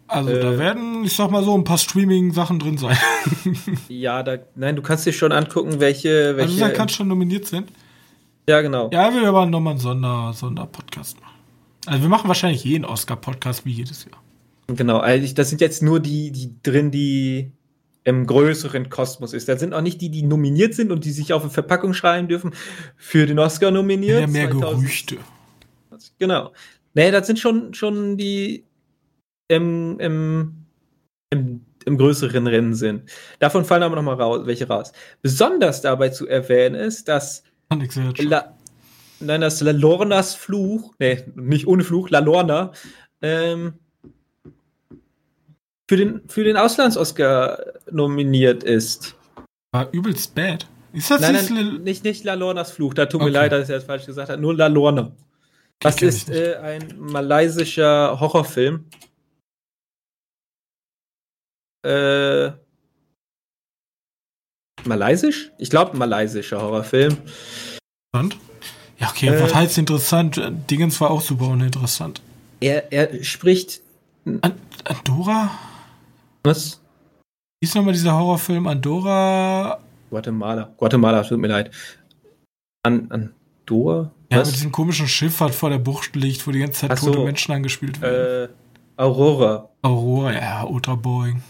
[0.06, 2.96] Also äh, da werden, ich sag mal so, ein paar Streaming-Sachen drin sein.
[3.88, 6.36] ja, da, nein, du kannst dir schon angucken, welche.
[6.36, 7.70] welche also da kannst schon nominiert sind.
[8.48, 8.88] Ja, genau.
[8.90, 11.37] Ja, wir werden nochmal einen Sonder, Sonder-Podcast machen.
[11.86, 14.22] Also wir machen wahrscheinlich jeden Oscar-Podcast wie jedes Jahr.
[14.68, 17.52] Genau, also das sind jetzt nur die, die drin, die
[18.04, 19.48] im größeren Kosmos ist.
[19.48, 22.28] Da sind auch nicht die, die nominiert sind und die sich auf eine Verpackung schreiben
[22.28, 22.54] dürfen,
[22.96, 24.20] für den Oscar nominiert.
[24.20, 24.80] Ja, mehr 2000.
[24.80, 25.16] Gerüchte.
[26.18, 26.52] Genau.
[26.94, 28.64] Nee, das sind schon, schon die
[29.48, 30.66] im, im,
[31.30, 33.10] im, im größeren Rennen sind.
[33.38, 34.92] Davon fallen aber noch mal raus, welche raus.
[35.22, 37.42] Besonders dabei zu erwähnen ist, dass
[38.18, 38.56] La,
[39.20, 42.72] nein, das La Lornas Fluch, nee, nicht ohne Fluch, La Lorna,
[43.22, 43.74] ähm,
[45.88, 47.58] für den, für den Auslands-Oscar
[47.90, 49.16] nominiert ist.
[49.72, 50.66] War übelst bad.
[50.92, 53.30] Ist das nein, nein, nicht, nicht La Lornas Fluch, da tut okay.
[53.30, 55.12] mir leid, dass ich das falsch gesagt habe, nur La Lorna.
[55.80, 58.86] Das ist äh, ein malaysischer Horrorfilm.
[61.86, 62.50] Äh,
[64.84, 65.52] Malaysisch?
[65.58, 67.16] Ich glaube, malaysischer Horrorfilm.
[68.12, 68.36] Und?
[68.98, 70.40] Ja, okay, äh, was heißt interessant?
[70.70, 72.20] Dingens war auch super uninteressant.
[72.60, 73.80] Er, er spricht.
[74.24, 74.52] An
[74.84, 75.50] Andorra?
[76.42, 76.80] Was?
[77.60, 79.78] Wie ist nochmal dieser Horrorfilm Andorra?
[80.10, 80.72] Guatemala.
[80.76, 81.70] Guatemala, tut mir leid.
[82.82, 84.10] An, Andorra?
[84.30, 84.48] Ja, Was?
[84.48, 87.20] mit diesem komischen Schiff, was vor der Bucht liegt, wo die ganze Zeit Ach tote
[87.20, 88.50] Menschen angespielt werden.
[88.50, 89.68] Äh, Aurora.
[89.82, 91.42] Aurora, ja, Ultra Boeing.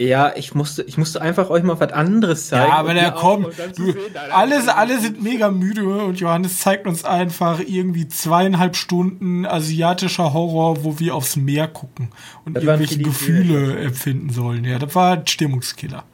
[0.00, 2.70] Ja, ich musste, ich musste einfach euch mal was anderes zeigen.
[2.70, 3.48] Ja, aber der kommt.
[3.76, 3.94] Du,
[4.30, 10.84] alle, alle sind mega müde und Johannes zeigt uns einfach irgendwie zweieinhalb Stunden asiatischer Horror,
[10.84, 12.08] wo wir aufs Meer gucken
[12.46, 14.64] und das irgendwelche Gefühle empfinden sollen.
[14.64, 16.04] Ja, das war ein Stimmungskiller.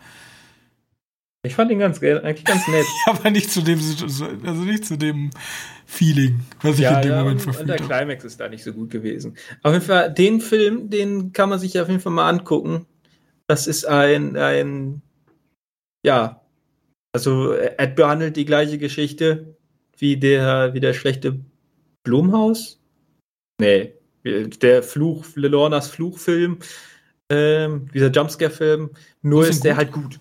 [1.44, 2.86] Ich fand ihn ganz eigentlich ganz nett.
[3.06, 5.30] aber nicht zu dem, also nicht zu dem
[5.84, 7.78] Feeling, was ich ja, in dem ja, Moment verfügt habe.
[7.78, 9.36] Der Climax ist da nicht so gut gewesen.
[9.62, 12.86] Auf jeden Fall, den Film, den kann man sich auf jeden Fall mal angucken
[13.48, 15.02] das ist ein, ein,
[16.04, 16.40] ja,
[17.12, 19.56] also er behandelt die gleiche Geschichte
[19.98, 21.40] wie der, wie der schlechte
[22.04, 22.80] Blumhaus.
[23.60, 23.94] Nee,
[24.24, 26.58] der Fluch, Lelornas Fluchfilm,
[27.30, 28.90] ähm, dieser Jumpscare-Film,
[29.22, 29.78] nur ist, ist der gut?
[29.78, 30.20] halt gut.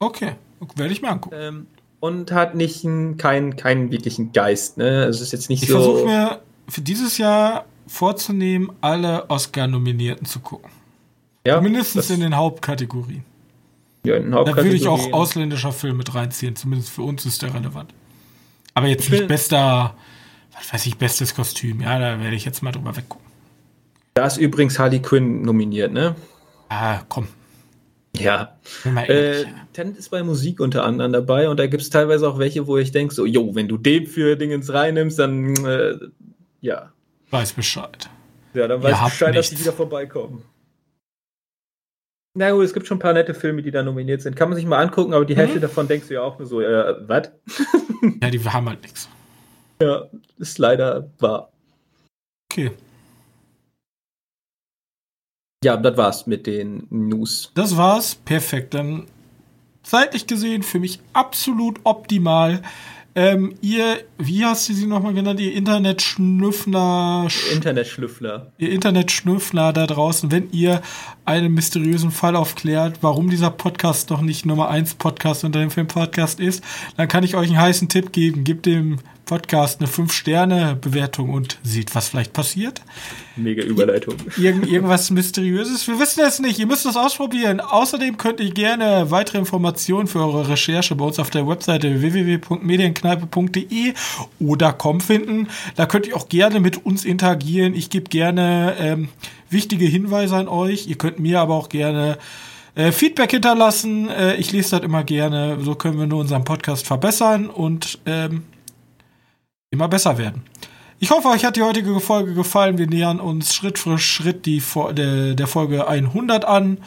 [0.00, 0.32] Okay,
[0.76, 1.36] werde ich mir angucken.
[1.38, 1.66] Ähm,
[2.00, 5.04] und hat nicht einen, keinen, keinen wirklichen Geist, ne?
[5.04, 5.78] Also ist jetzt nicht ich so.
[5.78, 10.70] Ich versuche mir für dieses Jahr vorzunehmen, alle Oscar-Nominierten zu gucken.
[11.46, 13.24] Ja, Mindestens in den Hauptkategorien.
[14.04, 14.56] Ja, in Hauptkategorien.
[14.56, 16.56] Da würde ich auch ausländischer Film mit reinziehen.
[16.56, 17.92] Zumindest für uns ist der relevant.
[18.74, 19.94] Aber jetzt nicht bester,
[20.56, 21.80] was weiß ich, bestes Kostüm.
[21.80, 23.24] Ja, da werde ich jetzt mal drüber weggucken.
[24.14, 26.14] Da ist übrigens Harley Quinn nominiert, ne?
[26.68, 27.28] Ah, komm.
[28.16, 28.56] Ja.
[28.84, 32.66] Äh, Tent ist bei Musik unter anderem dabei und da gibt es teilweise auch welche,
[32.68, 35.98] wo ich denke, so, jo, wenn du den für Dingens reinnimmst, dann äh,
[36.60, 36.92] ja.
[37.30, 38.08] Weiß Bescheid.
[38.54, 39.50] Ja, dann weiß Bescheid, nichts.
[39.50, 40.42] dass die wieder vorbeikommen.
[42.36, 44.34] Na gut, es gibt schon ein paar nette Filme, die da nominiert sind.
[44.34, 45.38] Kann man sich mal angucken, aber die mhm.
[45.38, 47.30] Hälfte davon denkst du ja auch nur so, äh, was?
[48.22, 49.08] ja, die haben halt nichts.
[49.80, 50.04] Ja,
[50.38, 51.52] ist leider wahr.
[52.50, 52.72] Okay.
[55.64, 57.52] Ja, das war's mit den News.
[57.54, 58.16] Das war's.
[58.16, 58.74] Perfekt.
[58.74, 59.06] Dann
[59.82, 62.62] zeitlich gesehen für mich absolut optimal.
[63.16, 65.38] Ähm, ihr, wie hast du sie nochmal genannt?
[65.38, 67.28] Ihr Internetschnüffler.
[67.52, 68.52] Internetschnüffler.
[68.58, 70.82] Ihr Internetschnüffler da draußen, wenn ihr
[71.24, 76.40] einen mysteriösen Fall aufklärt, warum dieser Podcast doch nicht Nummer 1 Podcast unter dem Film-Podcast
[76.40, 76.64] ist,
[76.96, 78.42] dann kann ich euch einen heißen Tipp geben.
[78.42, 82.82] Gebt dem Podcast eine 5-Sterne-Bewertung und sieht, was vielleicht passiert.
[83.36, 84.16] Mega Überleitung.
[84.36, 85.88] Irgend, irgendwas Mysteriöses.
[85.88, 86.58] Wir wissen es nicht.
[86.58, 87.60] Ihr müsst es ausprobieren.
[87.60, 93.94] Außerdem könnt ihr gerne weitere Informationen für eure Recherche bei uns auf der Webseite www.medienkneipe.de
[94.40, 95.48] oder com finden.
[95.76, 97.74] Da könnt ihr auch gerne mit uns interagieren.
[97.74, 99.08] Ich gebe gerne ähm,
[99.50, 100.86] wichtige Hinweise an euch.
[100.86, 102.18] Ihr könnt mir aber auch gerne
[102.74, 104.08] äh, Feedback hinterlassen.
[104.08, 105.58] Äh, ich lese das immer gerne.
[105.62, 108.42] So können wir nur unseren Podcast verbessern und ähm,
[109.74, 110.42] immer besser werden.
[111.00, 112.78] Ich hoffe, euch hat die heutige Folge gefallen.
[112.78, 114.62] Wir nähern uns Schritt für Schritt die,
[114.92, 116.78] der, der Folge 100 an.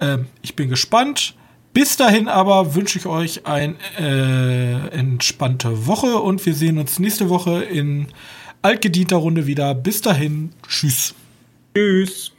[0.00, 1.34] Ähm, ich bin gespannt.
[1.74, 7.30] Bis dahin aber wünsche ich euch eine äh, entspannte Woche und wir sehen uns nächste
[7.30, 8.08] Woche in
[8.60, 9.74] altgedienter Runde wieder.
[9.74, 11.14] Bis dahin, tschüss.
[11.74, 12.32] Tschüss.